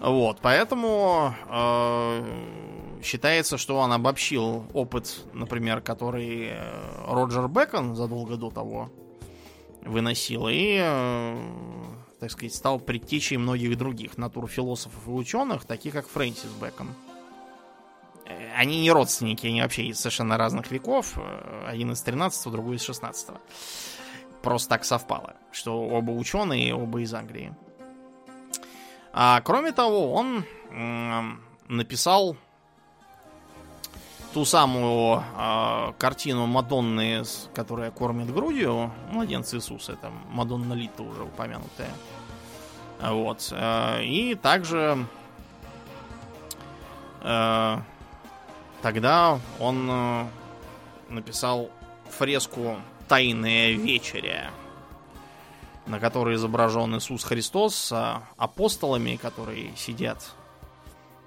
[0.00, 8.50] Вот, поэтому э, считается, что он обобщил опыт, например, который э, Роджер Бекон задолго до
[8.50, 8.90] того
[9.82, 11.36] выносил, и э,
[12.20, 16.88] так сказать, стал предтечей многих других натурфилософов и ученых, таких как Фрэнсис Бэкон.
[18.26, 21.14] Э, они не родственники, они вообще из совершенно разных веков.
[21.16, 23.38] Э, один из 13 другой из 16 -го.
[24.42, 27.54] Просто так совпало, что оба ученые, оба из Англии.
[29.12, 30.44] А кроме того, он
[31.66, 32.36] написал
[34.32, 37.22] ту самую э, картину Мадонны,
[37.54, 41.90] которая кормит грудью, младенца Иисуса, это Мадонна Лита уже упомянутая.
[43.00, 43.48] Вот.
[43.52, 45.06] Э, и также
[47.22, 47.78] э,
[48.82, 50.26] тогда он э,
[51.08, 51.70] написал
[52.10, 52.76] фреску
[53.08, 54.50] «Тайная вечеря»,
[55.86, 60.32] на которой изображен Иисус Христос с апостолами, которые сидят,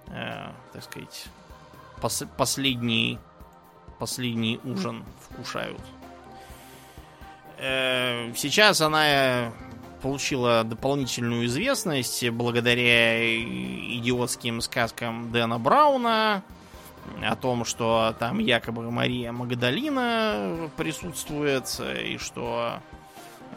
[0.07, 1.25] э, так сказать,
[2.01, 3.19] пос последний,
[3.99, 5.79] последний ужин вкушают.
[7.57, 9.51] Э, сейчас она
[10.01, 16.43] получила дополнительную известность благодаря идиотским сказкам Дэна Брауна
[17.23, 22.79] о том, что там якобы Мария Магдалина присутствует, и что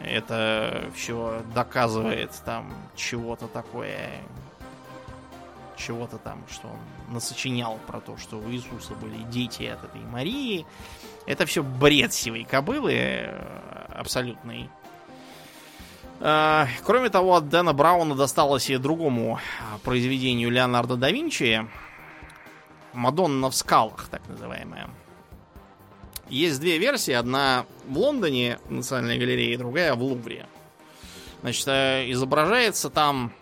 [0.03, 4.11] это все доказывает там чего-то такое
[5.77, 10.65] чего-то там, что он насочинял про то, что у Иисуса были дети от этой Марии.
[11.25, 14.69] Это все бред сивой кобылы э, абсолютный.
[16.21, 19.39] А, кроме того, от Дэна Брауна досталось и другому
[19.83, 21.67] произведению Леонардо да Винчи.
[22.93, 24.89] Мадонна в скалах, так называемая.
[26.29, 27.11] Есть две версии.
[27.11, 30.47] Одна в Лондоне, в Национальной галерее, другая в Лувре.
[31.41, 33.33] Значит, э, изображается там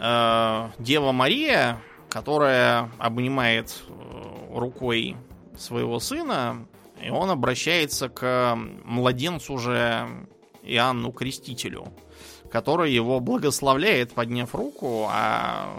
[0.00, 1.78] э, Дева Мария,
[2.08, 5.16] которая обнимает э, рукой
[5.56, 6.66] своего сына,
[7.02, 10.08] и он обращается к младенцу же
[10.62, 11.92] Иоанну Крестителю,
[12.50, 15.70] который его благословляет, подняв руку, а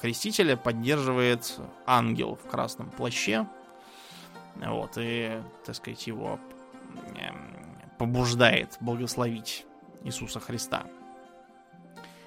[0.00, 3.46] крестителя поддерживает ангел в красном плаще.
[4.56, 6.38] Вот, и, так сказать, его
[7.98, 9.66] побуждает благословить
[10.04, 10.84] Иисуса Христа.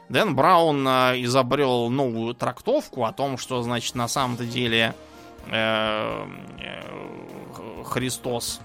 [0.10, 4.96] Дэн Браун э, изобрел новую трактовку о том, что, значит, на самом-то деле
[5.48, 6.28] э,
[6.60, 8.60] э, Христос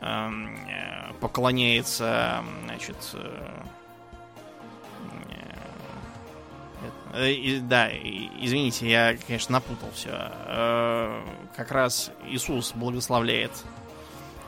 [0.00, 0.58] эм,
[1.20, 2.96] поклоняется, значит,
[7.12, 10.30] да, извините, я, конечно, напутал все.
[11.56, 13.52] Как раз Иисус благословляет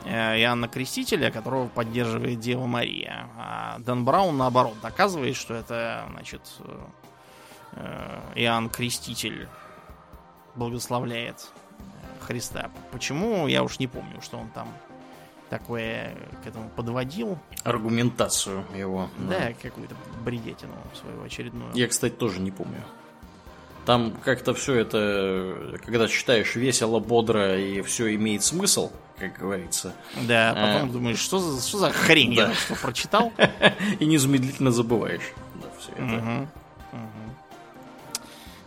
[0.05, 3.27] Иоанна Крестителя, которого поддерживает Дева Мария.
[3.37, 6.41] А Дэн Браун, наоборот, доказывает, что это, значит,
[7.73, 9.47] э, Иоанн Креститель
[10.55, 11.49] благословляет
[12.21, 12.69] Христа.
[12.91, 14.67] Почему, я уж не помню, что он там
[15.49, 17.37] такое к этому подводил.
[17.63, 19.09] Аргументацию его.
[19.17, 21.71] Да, да какую-то бредетину свою очередную.
[21.73, 22.81] Я, кстати, тоже не помню.
[23.85, 29.95] Там как-то все это, когда читаешь весело, бодро и все имеет смысл, как говорится.
[30.27, 32.49] Да, а потом а, думаешь, что за, что за хрень да.
[32.49, 33.31] я что прочитал?
[33.99, 35.33] И незамедлительно забываешь.
[35.55, 36.03] Да, все это.
[36.03, 36.47] Угу.
[36.91, 37.35] Угу.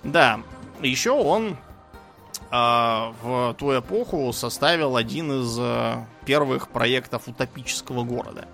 [0.04, 0.40] Да,
[0.80, 1.56] еще он
[2.50, 8.48] а, в ту эпоху составил один из а, первых проектов утопического города.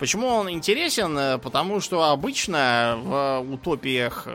[0.00, 1.16] Почему он интересен?
[1.16, 4.28] Э, потому что обычно в утопиях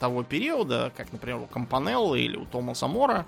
[0.00, 3.24] того периода, как, например, у Компанелла или у Томаса Мора,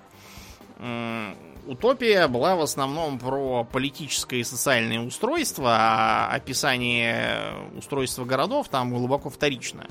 [1.71, 9.31] утопия была в основном про политическое и социальное устройство, а описание устройства городов там глубоко
[9.31, 9.87] вторично.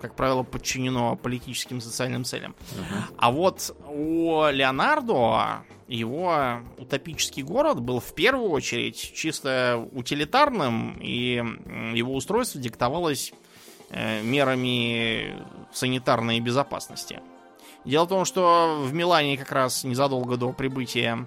[0.00, 2.54] Как правило, подчинено политическим и социальным целям.
[2.72, 3.14] Uh-huh.
[3.16, 11.42] А вот у Леонардо его утопический город был в первую очередь чисто утилитарным, и
[11.94, 13.32] его устройство диктовалось
[13.90, 15.36] э, мерами
[15.72, 17.20] санитарной безопасности.
[17.84, 21.26] Дело в том, что в Милане как раз незадолго до прибытия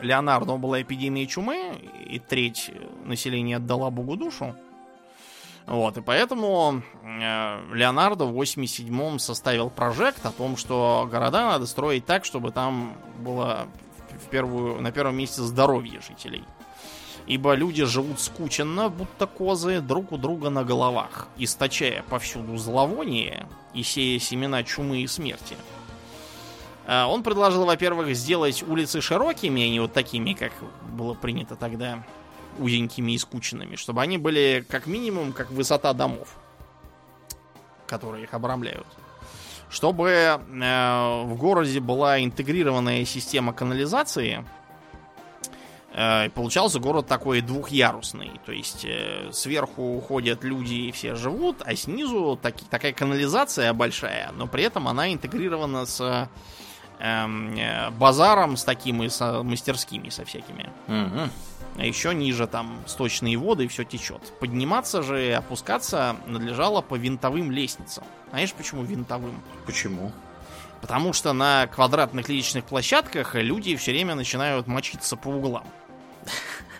[0.00, 2.70] Леонардо была эпидемия чумы, и треть
[3.04, 4.54] населения отдала Богу душу.
[5.66, 12.06] Вот, и поэтому э, Леонардо в 87-м составил прожект о том, что города надо строить
[12.06, 13.68] так, чтобы там было
[14.08, 16.44] в первую, на первом месте здоровье жителей.
[17.26, 23.82] Ибо люди живут скученно, будто козы, друг у друга на головах, источая повсюду зловоние и
[23.82, 25.56] сея семена чумы и смерти.
[26.88, 30.52] А, он предложил, во-первых, сделать улицы широкими, а не вот такими, как
[30.90, 32.02] было принято тогда,
[32.58, 36.34] узенькими и скучными, чтобы они были как минимум как высота домов,
[37.86, 38.86] которые их обрамляют.
[39.68, 44.46] Чтобы э, в городе была интегрированная система канализации,
[45.92, 48.32] э, получался город такой двухъярусный.
[48.46, 54.32] То есть э, сверху уходят люди и все живут, а снизу таки, такая канализация большая,
[54.32, 56.28] но при этом она интегрирована с э,
[56.98, 60.70] базаром с таким и с мастерскими со всякими.
[60.88, 61.30] Угу.
[61.78, 64.32] А еще ниже там сточные воды и все течет.
[64.40, 68.04] Подниматься же и опускаться надлежало по винтовым лестницам.
[68.30, 69.40] Знаешь, почему винтовым?
[69.64, 70.12] Почему?
[70.80, 75.66] Потому что на квадратных личных площадках люди все время начинают мочиться по углам.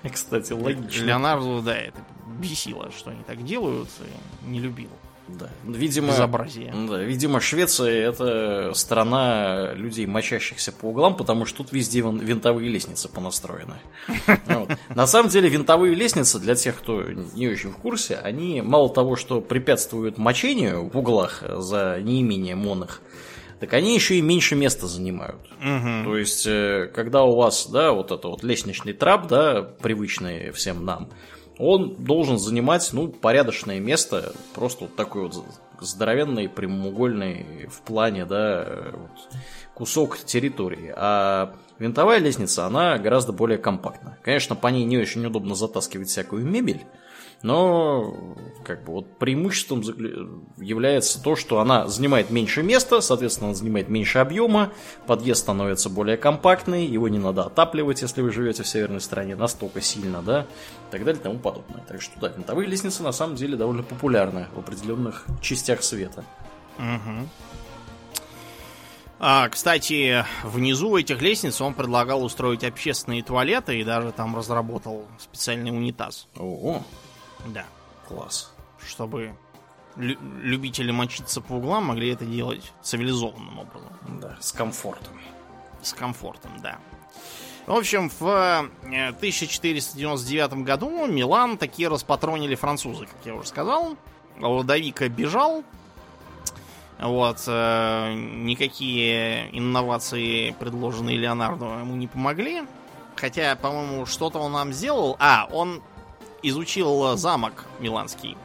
[0.12, 1.04] Кстати, логично.
[1.04, 3.88] Леонарду, да, это бесило, что они так делают,
[4.44, 4.90] не любил.
[5.28, 5.50] Да.
[5.64, 6.74] Видимо, Безобразие.
[6.88, 13.08] Да, видимо, Швеция это страна людей, мочащихся по углам, потому что тут везде винтовые лестницы
[13.08, 13.74] понастроены.
[14.46, 14.70] Вот.
[14.94, 19.16] На самом деле, винтовые лестницы, для тех, кто не очень в курсе, они мало того,
[19.16, 23.00] что препятствуют мочению в углах за неимением монах,
[23.60, 25.40] так они еще и меньше места занимают.
[25.60, 26.04] Угу.
[26.04, 30.84] То есть, э, когда у вас, да, вот это вот лестничный трап, да, привычный всем
[30.84, 31.10] нам,
[31.58, 35.44] он должен занимать, ну, порядочное место, просто вот такой вот
[35.80, 39.40] здоровенный, прямоугольный в плане, да, вот,
[39.74, 40.92] кусок территории.
[40.96, 44.18] А винтовая лестница, она гораздо более компактна.
[44.22, 46.84] Конечно, по ней не очень удобно затаскивать всякую мебель,
[47.42, 49.82] но как бы вот преимуществом
[50.58, 54.72] является то, что она занимает меньше места, соответственно, она занимает меньше объема,
[55.06, 59.80] подъезд становится более компактный, его не надо отапливать, если вы живете в северной стране настолько
[59.80, 61.82] сильно, да, и так далее и тому подобное.
[61.86, 66.24] Так что да, винтовые лестницы на самом деле довольно популярны в определенных частях света.
[66.78, 67.28] Угу.
[69.20, 75.70] А, кстати, внизу этих лестниц он предлагал устроить общественные туалеты и даже там разработал специальный
[75.70, 76.28] унитаз.
[76.36, 76.84] Ого.
[77.46, 77.64] Да.
[78.06, 78.52] Класс.
[78.84, 79.34] Чтобы
[79.96, 83.92] лю- любители мочиться по углам могли это делать цивилизованным образом.
[84.20, 85.20] Да, с комфортом.
[85.82, 86.78] С комфортом, да.
[87.66, 93.96] В общем, в 1499 э, году Милан такие распатронили французы, как я уже сказал.
[94.40, 95.64] Лодовика бежал.
[96.98, 102.64] Вот, э, никакие инновации, предложенные Леонардо, ему не помогли.
[103.16, 105.16] Хотя, по-моему, что-то он нам сделал.
[105.20, 105.82] А, он
[106.42, 108.36] изучил замок Миланский.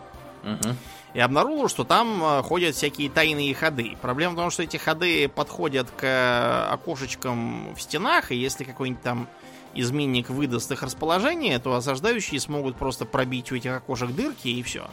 [0.43, 0.77] Мгм.
[1.13, 3.95] И обнаружил, что там э, ходят всякие тайные ходы.
[4.01, 9.03] Проблема в том, что эти ходы подходят к э, окошечкам в стенах, и если какой-нибудь
[9.03, 9.27] там
[9.75, 14.89] изменник выдаст их расположение, то осаждающие смогут просто пробить у этих окошек дырки, и все.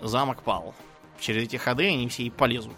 [0.00, 0.74] Замок пал.
[1.20, 2.76] Через эти ходы они все и полезут.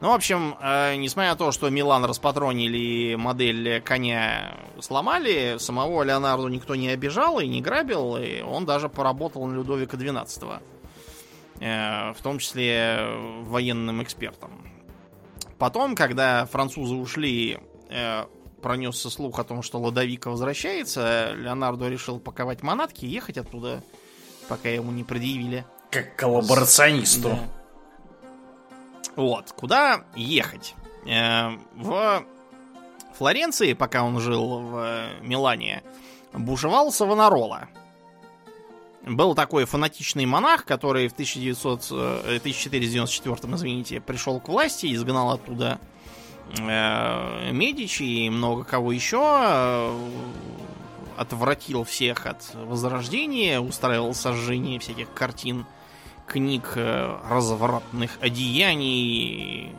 [0.00, 6.04] Ну, в общем, э, несмотря на то, что Милан распатронили и модель коня сломали, самого
[6.04, 10.60] Леонардо никто не обижал и не грабил, и он даже поработал на Людовика XII.
[11.60, 13.08] Э, в том числе
[13.42, 14.50] военным экспертом.
[15.58, 17.58] Потом, когда французы ушли,
[17.90, 18.26] э,
[18.62, 23.82] пронесся слух о том, что Лодовика возвращается, Леонардо решил паковать манатки и ехать оттуда,
[24.48, 25.64] пока ему не предъявили.
[25.90, 27.30] Как коллаборационисту.
[27.30, 27.57] Да.
[29.18, 30.76] Вот, куда ехать?
[31.04, 32.24] Э, В
[33.14, 35.82] Флоренции, пока он жил в э, Милане,
[36.32, 37.66] бушевал Савонарола.
[39.02, 45.80] Был такой фанатичный монах, который в 1900, э, 1494, извините, пришел к власти, изгнал оттуда
[46.56, 50.10] э, Медичи и много кого еще, э,
[51.16, 55.66] отвратил всех от возрождения, устраивал сожжение всяких картин,
[56.28, 59.72] книг, э, развратных одеяний,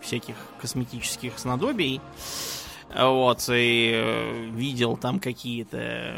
[0.00, 2.00] всяких косметических снадобий.
[2.94, 6.16] Вот, и э, видел там какие-то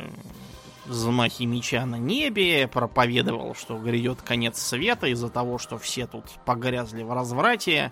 [0.87, 7.03] взмахи меча на небе, проповедовал, что грядет конец света из-за того, что все тут погрязли
[7.03, 7.91] в разврате,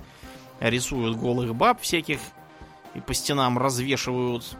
[0.60, 2.20] рисуют голых баб всяких
[2.94, 4.56] и по стенам развешивают.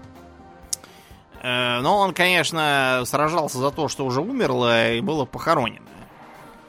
[1.43, 5.88] Э, Но он, конечно, сражался за то, что уже умерло и было похоронено.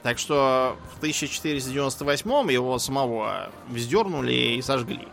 [0.04, 5.08] Так что в 1498 его самого вздернули и сожгли.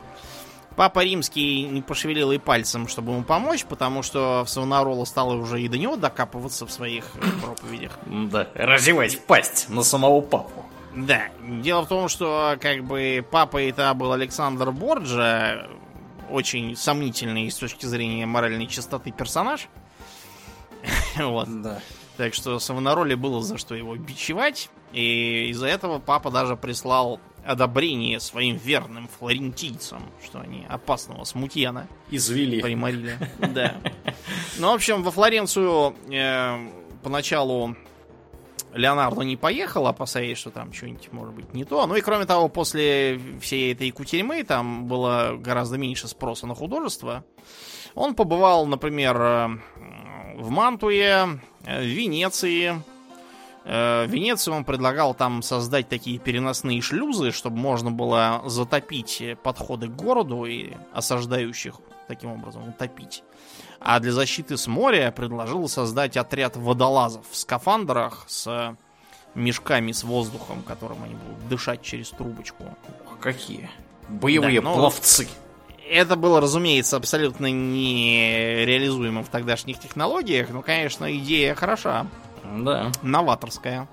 [0.76, 5.62] Папа Римский не пошевелил и пальцем, чтобы ему помочь, потому что в Савонарола стало уже
[5.62, 7.06] и до него докапываться в своих
[7.42, 7.98] проповедях.
[8.04, 10.66] Да, разевать пасть на самого папу.
[10.94, 15.66] Да, дело в том, что как бы папа это был Александр Борджа,
[16.30, 19.68] очень сомнительный с точки зрения моральной чистоты персонаж.
[21.16, 21.48] Вот.
[21.62, 21.80] Да.
[22.16, 24.70] Так что Савонароле было за что его бичевать.
[24.92, 32.60] И из-за этого папа даже прислал одобрение своим верным флорентийцам, что они опасного смутьяна Извели.
[32.60, 33.18] приморили.
[33.38, 33.76] Да.
[34.58, 36.68] Ну, в общем, во Флоренцию э,
[37.02, 37.76] поначалу
[38.74, 41.86] Леонардо не поехал, опасаясь, что там что-нибудь может быть не то.
[41.86, 47.24] Ну и кроме того, после всей этой кутерьмы там было гораздо меньше спроса на художество.
[47.94, 49.48] Он побывал, например, э,
[50.36, 52.82] в Мантуе, э, в Венеции.
[53.66, 59.88] Э, В Венеции он предлагал там создать такие переносные шлюзы, чтобы можно было затопить подходы
[59.88, 61.74] к городу и осаждающих
[62.06, 63.24] таким образом утопить.
[63.80, 68.76] А для защиты с моря предложил создать отряд водолазов в скафандрах с
[69.34, 72.64] мешками с воздухом, которым они будут дышать через трубочку.
[73.20, 73.68] Какие?
[74.09, 75.28] Боевые Да, ну, пловцы.
[75.88, 82.06] Это было, разумеется, абсолютно нереализуемо в тогдашних технологиях, но, конечно, идея хороша,
[82.59, 82.90] Да.
[83.02, 83.89] новаторская.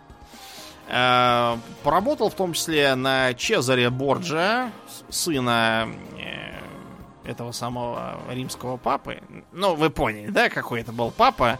[0.87, 4.71] Э, Поработал в том числе на Чезаре Борджа,
[5.09, 9.21] сына э, этого самого римского папы.
[9.51, 11.59] Ну, вы поняли, да, какой это был папа?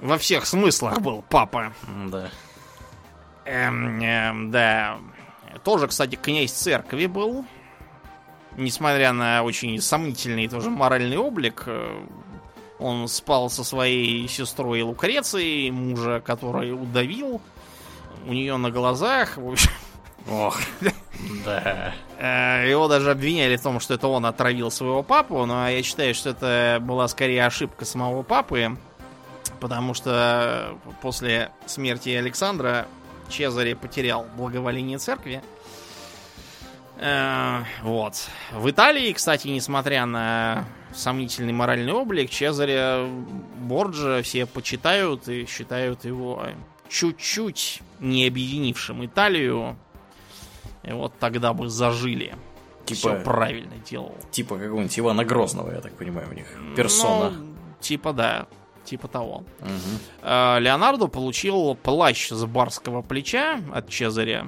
[0.00, 1.72] Во всех смыслах был папа.
[2.06, 2.30] Да.
[3.44, 4.98] Эм, эм, да.
[5.64, 7.44] Тоже, кстати, князь церкви был.
[8.56, 12.02] Несмотря на очень сомнительный тоже моральный облик, э,
[12.80, 17.40] он спал со своей сестрой Лукрецией, мужа, который удавил
[18.26, 19.36] у нее на глазах.
[19.36, 19.70] В общем,
[20.28, 20.58] Ох.
[21.44, 21.94] Да.
[22.18, 26.14] э, его даже обвиняли в том, что это он отравил своего папу, но я считаю,
[26.14, 28.76] что это была скорее ошибка самого папы,
[29.60, 32.86] потому что после смерти Александра
[33.28, 35.42] Чезаре потерял благоволение церкви.
[36.98, 38.14] Э, вот.
[38.52, 40.64] В Италии, кстати, несмотря на
[40.94, 43.06] сомнительный моральный облик, Чезаря
[43.60, 46.42] Борджа все почитают и считают его
[46.88, 49.76] чуть-чуть не объединившим Италию.
[50.82, 52.34] И вот тогда бы зажили.
[52.86, 54.14] Типа- Все правильно делал.
[54.30, 56.46] Типа какого-нибудь Ивана Грозного, я так понимаю, у них.
[56.76, 57.30] Персона.
[57.30, 58.46] Ну, типа да,
[58.84, 59.44] типа того.
[60.22, 64.46] Э, Леонардо получил плащ с барского плеча от Чезаря,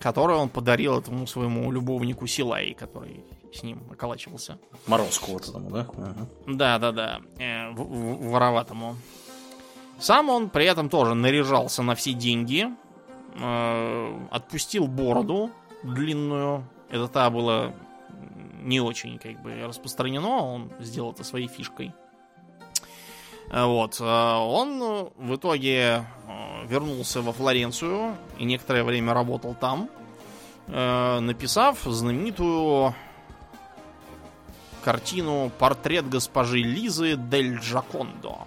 [0.00, 3.22] который он подарил этому своему любовнику Силай, который
[3.56, 4.58] с ним околачивался.
[4.86, 5.86] Морозку вот этому, да?
[5.96, 6.26] Ага.
[6.46, 7.20] Да, да, да.
[7.38, 8.96] э, в- в- вороватому.
[9.98, 12.66] Сам он при этом тоже наряжался на все деньги.
[13.38, 15.50] э, отпустил бороду
[15.82, 16.64] длинную.
[16.90, 17.74] Это та было
[18.62, 21.92] не очень как бы распространено, он сделал это своей фишкой.
[23.50, 23.98] Э, вот.
[24.00, 26.06] Э, он в итоге
[26.66, 29.88] вернулся во Флоренцию и некоторое время работал там,
[30.66, 32.92] написав знаменитую
[34.86, 38.46] картину «Портрет госпожи Лизы Дель Джакондо»,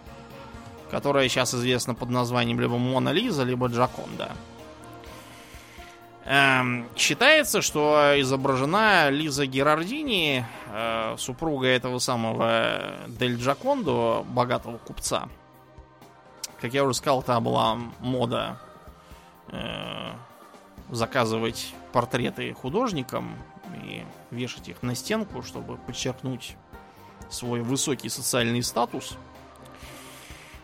[0.89, 4.31] которая сейчас известна под названием либо Мона Лиза, либо Джаконда.
[6.23, 15.27] Эм, считается, что изображена Лиза Герардини, э, супруга этого самого Дель Джакондо, богатого купца.
[16.61, 18.57] Как я уже сказал, там была мода
[19.49, 20.13] э,
[20.89, 23.35] заказывать портреты художникам
[23.83, 26.55] и вешать их на стенку, чтобы подчеркнуть
[27.29, 29.17] свой высокий социальный статус–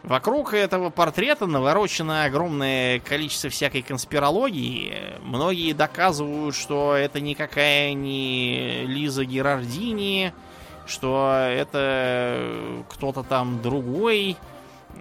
[0.06, 4.94] Вокруг этого портрета наворочено огромное количество всякой конспирологии.
[5.24, 10.32] Многие доказывают, что это никакая не Лиза Герардини,
[10.86, 14.38] что это кто-то там другой.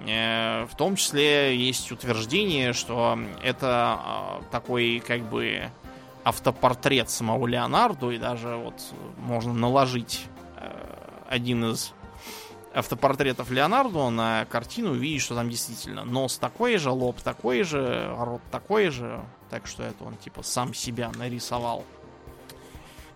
[0.09, 5.71] Э, в том числе есть утверждение, что это а, такой как бы
[6.25, 8.75] автопортрет самого Леонардо, и даже вот
[9.19, 10.27] можно наложить
[10.57, 10.71] э,
[11.29, 11.93] один из
[12.75, 18.43] автопортретов Леонардо на картину увидеть, что там действительно нос такой же, лоб такой же, рот
[18.51, 19.21] такой же.
[19.51, 21.85] Так что это он типа сам себя нарисовал.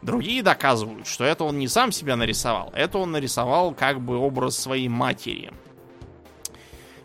[0.01, 4.57] Другие доказывают, что это он не сам себя нарисовал, это он нарисовал как бы образ
[4.57, 5.53] своей матери.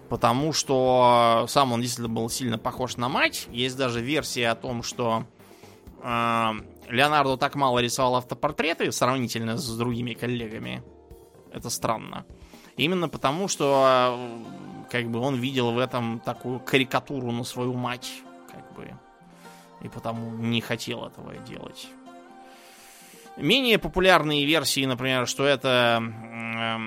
[0.10, 3.48] Потому что сам он действительно был сильно похож на мать.
[3.50, 5.26] Есть даже версия о том, что
[6.04, 10.84] Леонардо так мало рисовал автопортреты сравнительно с другими коллегами.
[11.52, 12.26] Это странно.
[12.76, 14.18] Именно потому, что
[14.92, 18.12] как бы он видел в этом такую карикатуру на свою мать,
[18.52, 18.92] как бы,
[19.82, 21.88] и потому не хотел этого делать.
[23.38, 26.78] Менее популярные версии, например, что это э,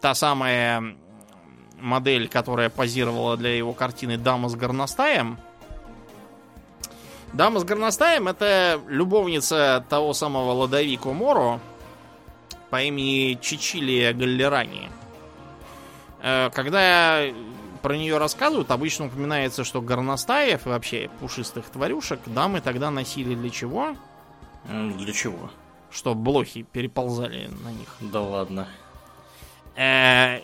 [0.00, 0.96] та самая
[1.78, 5.38] модель, которая позировала для его картины «Дама с горностаем».
[7.32, 11.60] «Дама с горностаем»— это любовница того самого Ладовико Моро,
[12.70, 14.90] по имени Чичилия Галлерани.
[16.20, 17.22] Э, когда
[17.82, 23.50] про нее рассказывают, обычно упоминается, что горностаев и вообще пушистых тварюшек дамы тогда носили для
[23.50, 23.96] чего?
[24.64, 25.50] Для чего?
[25.90, 27.88] Что блохи переползали на них.
[28.00, 28.66] Да ладно.
[29.76, 30.40] Э,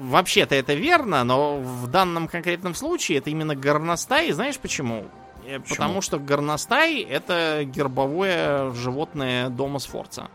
[0.00, 4.32] вообще-то это верно, но в данном конкретном случае это именно горностай.
[4.32, 5.04] Знаешь почему?
[5.46, 5.76] Э, почему?
[5.76, 10.28] Потому что горностай это гербовое животное дома Сфорца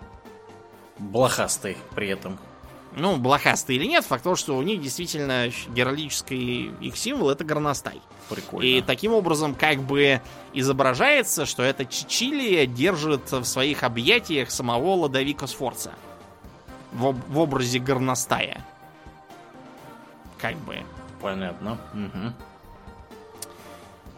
[1.01, 2.37] блохастый при этом.
[2.93, 8.01] Ну, блохастый или нет, факт то, что у них действительно геральдический их символ это горностай.
[8.29, 8.65] Прикольно.
[8.65, 10.21] И таким образом как бы
[10.53, 15.93] изображается, что эта Чичилия держит в своих объятиях самого Ладовика Сфорца.
[16.91, 18.65] В, в образе горностая.
[20.37, 20.79] Как бы.
[21.21, 21.77] Понятно.
[21.93, 22.33] Угу.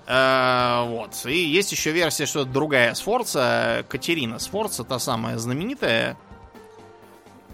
[0.05, 1.25] Uh, вот.
[1.25, 6.17] И есть еще версия, что это другая Сфорца, Катерина Сфорца, та самая знаменитая,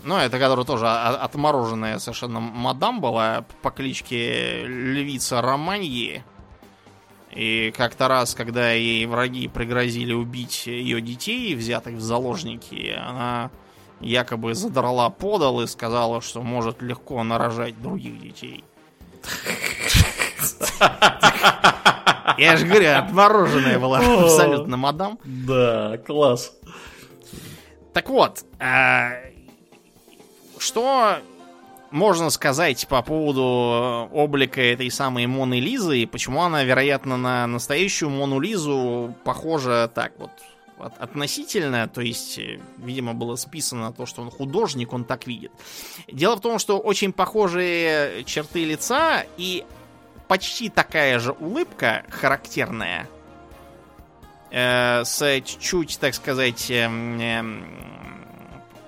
[0.03, 6.23] ну, это которая тоже отмороженная совершенно мадам была по кличке Львица Романьи.
[7.31, 13.51] И как-то раз, когда ей враги пригрозили убить ее детей, взятых в заложники, она
[13.99, 18.63] якобы задрала подол и сказала, что может легко нарожать других детей.
[22.37, 25.19] Я же говорю, отмороженная была абсолютно мадам.
[25.23, 26.53] Да, класс.
[27.93, 29.13] Так вот, а,
[30.57, 31.17] что
[31.91, 37.47] можно сказать по поводу э, облика этой самой Моны Лизы и почему она, вероятно, на
[37.47, 40.29] настоящую Мону Лизу похожа так вот
[40.97, 45.51] относительно, то есть, э, видимо, было списано то, что он художник, он так видит.
[46.07, 49.65] Дело в том, что очень похожие черты лица и
[50.29, 53.09] почти такая же улыбка характерная,
[54.51, 57.43] э, с чуть-чуть, так сказать, э, э,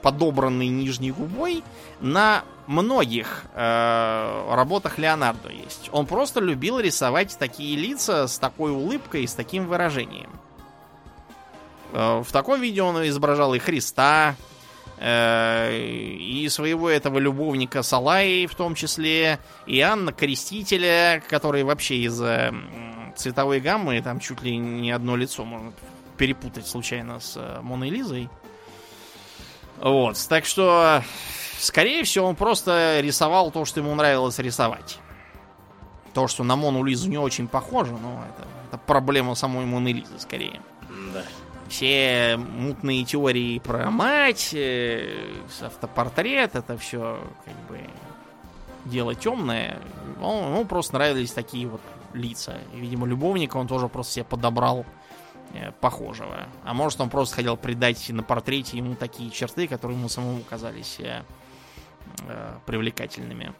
[0.03, 1.63] подобранной нижней губой
[1.99, 5.89] на многих э, работах Леонардо есть.
[5.91, 10.29] Он просто любил рисовать такие лица с такой улыбкой и с таким выражением.
[11.91, 14.35] Э, в таком виде он изображал и Христа,
[15.03, 22.53] и своего этого любовника Салаи в том числе, и Анна Крестителя, который вообще из-за
[23.15, 25.73] цветовой гаммы там чуть ли не одно лицо можно
[26.17, 28.29] перепутать случайно с э, Моной Лизой.
[29.79, 31.01] Вот, так что,
[31.57, 34.99] скорее всего, он просто рисовал то, что ему нравилось рисовать.
[36.13, 40.19] То, что на Мону Лизу не очень похоже, но это, это проблема самой Моны Лизы
[40.19, 40.61] скорее.
[41.71, 45.31] Все мутные теории про мать, э,
[45.61, 47.79] автопортрет, это все как бы
[48.83, 49.79] дело темное.
[50.21, 51.79] Он, ему просто нравились такие вот
[52.13, 52.57] лица.
[52.73, 54.85] И, видимо, любовника он тоже просто себе подобрал
[55.53, 56.49] э, похожего.
[56.65, 60.97] А может, он просто хотел придать на портрете ему такие черты, которые ему самому казались
[60.99, 61.23] э,
[62.27, 63.53] э, привлекательными.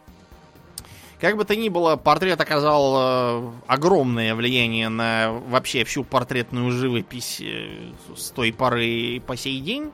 [1.21, 7.39] Как бы то ни было, портрет оказал э, огромное влияние на вообще всю портретную живопись
[7.39, 9.91] э, с той поры по сей день.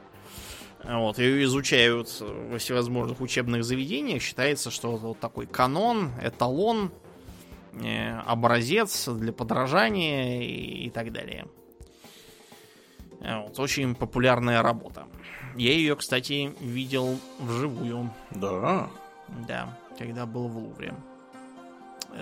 [0.86, 4.22] Вот, ее изучают во всевозможных учебных заведениях.
[4.22, 6.94] Считается, что вот такой канон, эталон,
[7.74, 11.46] э, образец для подражания и, и так далее.
[13.20, 15.08] Вот, очень популярная работа.
[15.58, 18.14] Я ее, кстати, видел вживую.
[18.32, 18.90] Да.
[19.46, 20.96] Да, когда был в Лувре.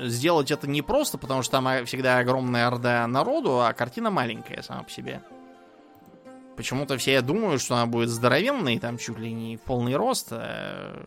[0.01, 4.83] Сделать это не просто, потому что там всегда огромная орда народу, а картина маленькая сама
[4.83, 5.21] по себе.
[6.55, 10.29] Почему-то все думают, что она будет здоровенной, там чуть ли не в полный рост.
[10.31, 11.05] А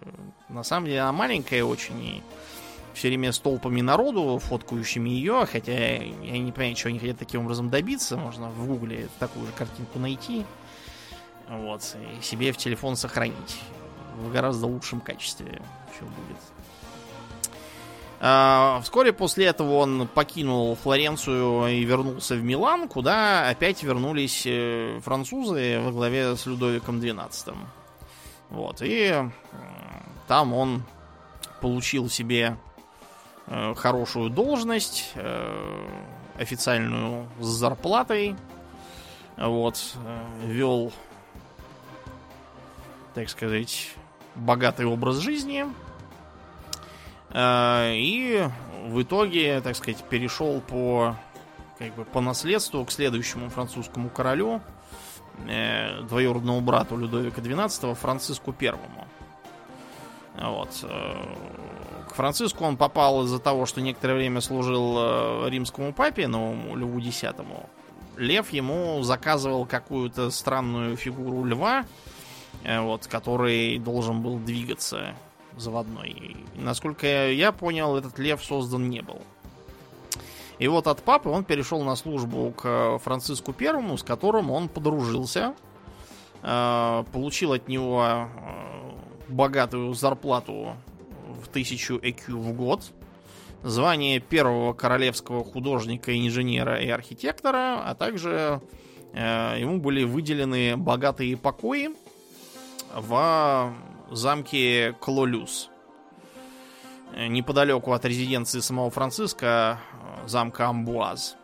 [0.48, 2.02] на самом деле она маленькая очень.
[2.02, 2.22] И
[2.92, 5.46] все время с толпами народу, фоткающими ее.
[5.50, 8.16] Хотя я не понимаю, чего они хотят таким образом добиться.
[8.16, 10.44] Можно в гугле такую же картинку найти.
[11.48, 11.96] Вот.
[12.18, 13.60] И себе в телефон сохранить.
[14.16, 15.62] В гораздо лучшем качестве
[15.94, 16.38] все будет.
[18.20, 24.98] А, вскоре после этого он покинул Флоренцию и вернулся в Милан, куда опять вернулись э,
[25.04, 27.56] французы во главе с Людовиком XII.
[28.50, 29.14] Вот, и
[30.26, 30.82] там он
[31.60, 32.56] получил себе
[33.46, 35.86] э, хорошую должность, э,
[36.38, 38.34] официальную с зарплатой,
[39.36, 39.96] вот,
[40.42, 40.92] вел,
[43.14, 43.90] так сказать,
[44.34, 45.66] богатый образ жизни,
[47.34, 48.48] и
[48.88, 51.16] в итоге, так сказать, перешел по,
[51.78, 54.62] как бы, по наследству к следующему французскому королю,
[55.46, 59.06] э, двоюродному брату Людовика XII, Франциску Первому.
[60.36, 60.70] Вот.
[60.84, 61.16] Э,
[62.08, 67.24] к Франциску он попал из-за того, что некоторое время служил римскому папе, новому Льву X.
[68.16, 71.84] Лев ему заказывал какую-то странную фигуру льва,
[72.64, 75.14] вот, который должен был двигаться
[75.60, 76.10] заводной.
[76.10, 79.20] И, насколько я понял, этот лев создан не был.
[80.58, 85.54] И вот от папы он перешел на службу к Франциску Первому, с которым он подружился,
[86.42, 88.26] э, получил от него э,
[89.28, 90.74] богатую зарплату
[91.40, 92.90] в тысячу ЭКЮ в год,
[93.62, 98.60] звание первого королевского художника, инженера и архитектора, а также
[99.12, 101.90] э, ему были выделены богатые покои
[102.94, 103.72] в
[104.10, 105.70] замке Клолюс.
[107.14, 109.80] Э, неподалеку от резиденции самого Франциска,
[110.24, 111.36] э, замка Амбуаз.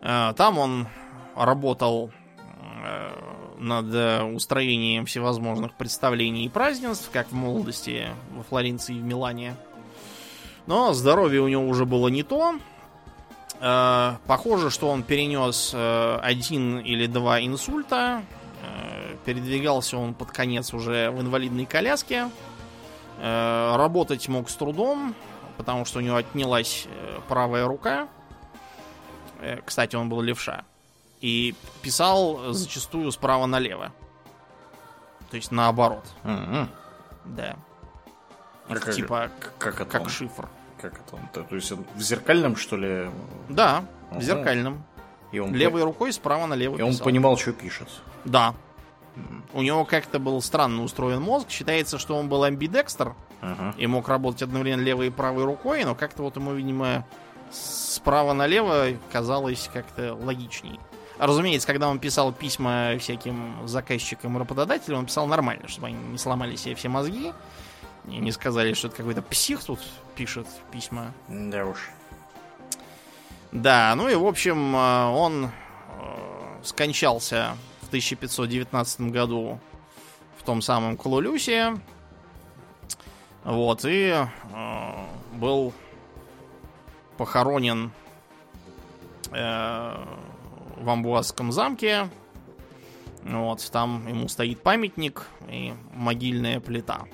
[0.00, 0.88] Э, там он
[1.34, 2.10] работал
[3.58, 9.56] над устроением всевозможных представлений и празднеств, как в молодости во Флоренции и в Милане.
[10.66, 12.54] Но здоровье у него уже было не то.
[13.58, 18.22] Похоже, что он перенес один или два инсульта,
[19.28, 22.30] Передвигался он под конец уже в инвалидной коляске.
[23.18, 25.14] Э, работать мог с трудом,
[25.58, 28.08] потому что у него отнялась э, правая рука.
[29.42, 30.64] Э, кстати, он был левша.
[31.20, 33.92] И писал зачастую справа налево.
[35.30, 36.06] То есть наоборот.
[36.24, 36.68] Mm-hmm.
[37.26, 37.56] Да.
[38.66, 40.08] А как, типа как, как он?
[40.08, 40.48] шифр.
[40.80, 41.46] Как это он?
[41.46, 43.10] То есть он в зеркальном, что ли?
[43.50, 44.20] Да, Ага.
[44.20, 44.82] в зеркальном.
[45.32, 47.04] И он, Левой рукой справа налево и он писал.
[47.04, 47.90] понимал, что пишет.
[48.24, 48.54] Да.
[49.52, 51.50] У него как-то был странно устроен мозг.
[51.50, 53.74] Считается, что он был амбидекстер Ага.
[53.78, 57.04] и мог работать одновременно левой и правой рукой, но как-то вот ему, видимо,
[57.50, 60.78] справа налево казалось как-то логичней.
[61.18, 66.18] Разумеется, когда он писал письма всяким заказчикам и работодателям, он писал нормально, чтобы они не
[66.18, 67.32] сломали себе все мозги
[68.06, 69.80] и не сказали, что это какой-то псих тут
[70.14, 71.12] пишет письма.
[71.28, 71.90] Да уж.
[73.50, 75.50] Да, ну и в общем, э, он э,
[76.62, 77.56] скончался
[77.88, 79.58] в 1519 году
[80.36, 81.80] в том самом Клолюсе.
[83.44, 84.26] Вот, и э,
[85.36, 85.72] был
[87.16, 87.92] похоронен
[89.32, 90.04] э,
[90.76, 92.10] в Амбуазском замке.
[93.22, 97.06] Вот, там ему стоит памятник и могильная плита.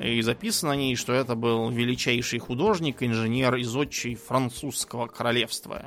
[0.00, 5.86] И записано на ней, что это был величайший художник, инженер из отчей французского королевства.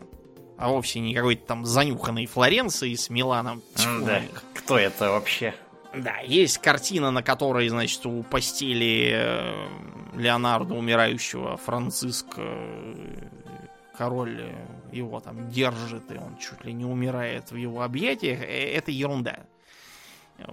[0.59, 3.61] А вовсе не какой-то там занюханный Флоренции с Миланом.
[3.75, 4.21] Тьфу на Да.
[4.53, 5.55] Кто это вообще?
[5.93, 9.67] Да, есть картина, на которой, значит, у постели э,
[10.17, 13.27] Леонардо умирающего Франциск э,
[13.97, 14.55] король э,
[14.91, 18.41] его там держит, и он чуть ли не умирает в его объятиях.
[18.41, 19.39] Это ерунда.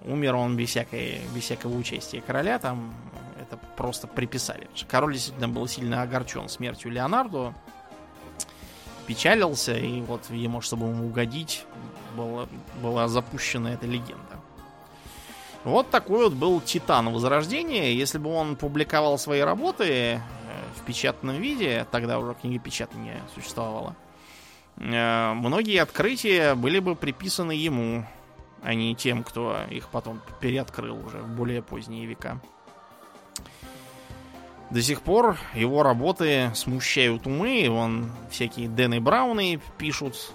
[0.04, 2.94] Умер он без, всякой, без всякого участия короля, там
[3.40, 4.68] это просто приписали.
[4.88, 7.54] Король действительно был сильно огорчен смертью Леонардо,
[9.06, 11.64] печалился, и вот, видимо, чтобы ему угодить,
[12.16, 12.46] была,
[12.82, 14.40] была запущена эта легенда.
[15.64, 17.92] Вот такой вот был Титан Возрождения.
[17.92, 20.20] Если бы он публиковал свои работы э,
[20.76, 23.96] в печатном виде, тогда уже книга печатания существовала,
[24.76, 28.06] э, многие открытия были бы приписаны ему,
[28.62, 32.40] а не тем, кто их потом переоткрыл уже в более поздние века.
[34.70, 37.66] До сих пор его работы смущают умы.
[37.68, 40.32] Вон всякие Дэн Брауны пишут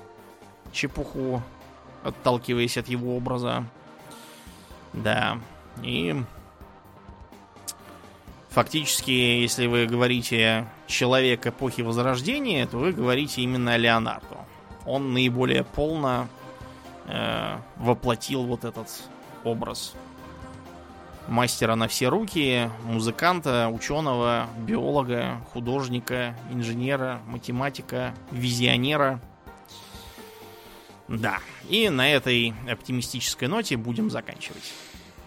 [0.71, 1.41] чепуху,
[2.03, 3.65] отталкиваясь от его образа.
[4.93, 5.37] Да.
[5.83, 6.15] И
[8.49, 14.37] фактически, если вы говорите человек эпохи Возрождения, то вы говорите именно о Леонардо.
[14.85, 16.27] Он наиболее полно
[17.07, 18.87] э, воплотил вот этот
[19.43, 19.93] образ
[21.27, 29.19] мастера на все руки, музыканта, ученого, биолога, художника, инженера, математика, визионера.
[31.07, 31.39] Да,
[31.69, 34.73] и на этой оптимистической ноте будем заканчивать.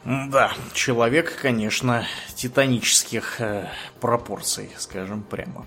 [0.04, 5.66] Да, человек, конечно, титанических э, пропорций, скажем прямо.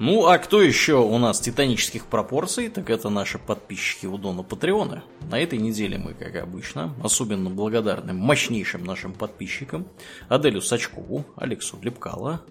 [0.00, 5.04] Ну, а кто еще у нас титанических пропорций, так это наши подписчики у Дона Патреона.
[5.30, 9.86] На этой неделе мы, как обычно, особенно благодарны мощнейшим нашим подписчикам
[10.28, 12.42] Аделю Сачкову, Алексу Лепкало,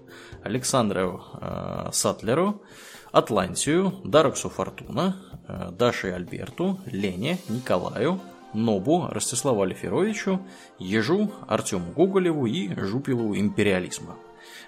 [0.41, 2.61] Александру э, Сатлеру,
[3.11, 8.21] Атлантию, Дароксу Фортуна, э, Даше Альберту, Лене, Николаю,
[8.53, 10.39] Нобу, Ростиславу Алиферовичу,
[10.79, 14.15] Ежу, Артему Гоголеву и Жупилу Империализма.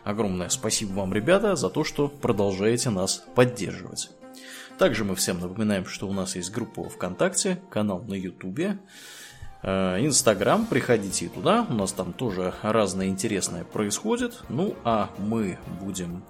[0.06, 4.12] Огромное спасибо вам, ребята, за то, что продолжаете нас поддерживать.
[4.78, 8.78] Также мы всем напоминаем, что у нас есть группа ВКонтакте, канал на Ютубе,
[9.64, 14.44] э, Инстаграм, приходите туда, у нас там тоже разное интересное происходит.
[14.48, 16.24] Ну, а мы будем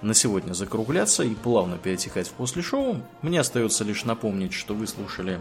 [0.00, 3.02] на сегодня закругляться и плавно перетекать в после шоу.
[3.20, 5.40] Мне остается лишь напомнить, что вы слушали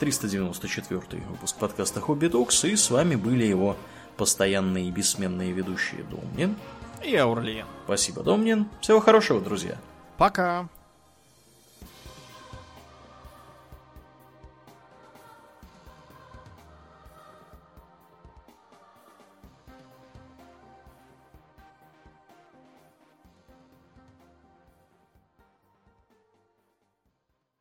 [0.00, 3.76] 394 выпуск подкаста Хобби Токс, и с вами были его
[4.16, 6.56] постоянные и бессменные ведущие Домнин
[7.02, 7.66] и Аурлиен.
[7.84, 8.68] Спасибо, Домнин.
[8.80, 9.76] Всего хорошего, друзья.
[10.18, 10.68] Пока.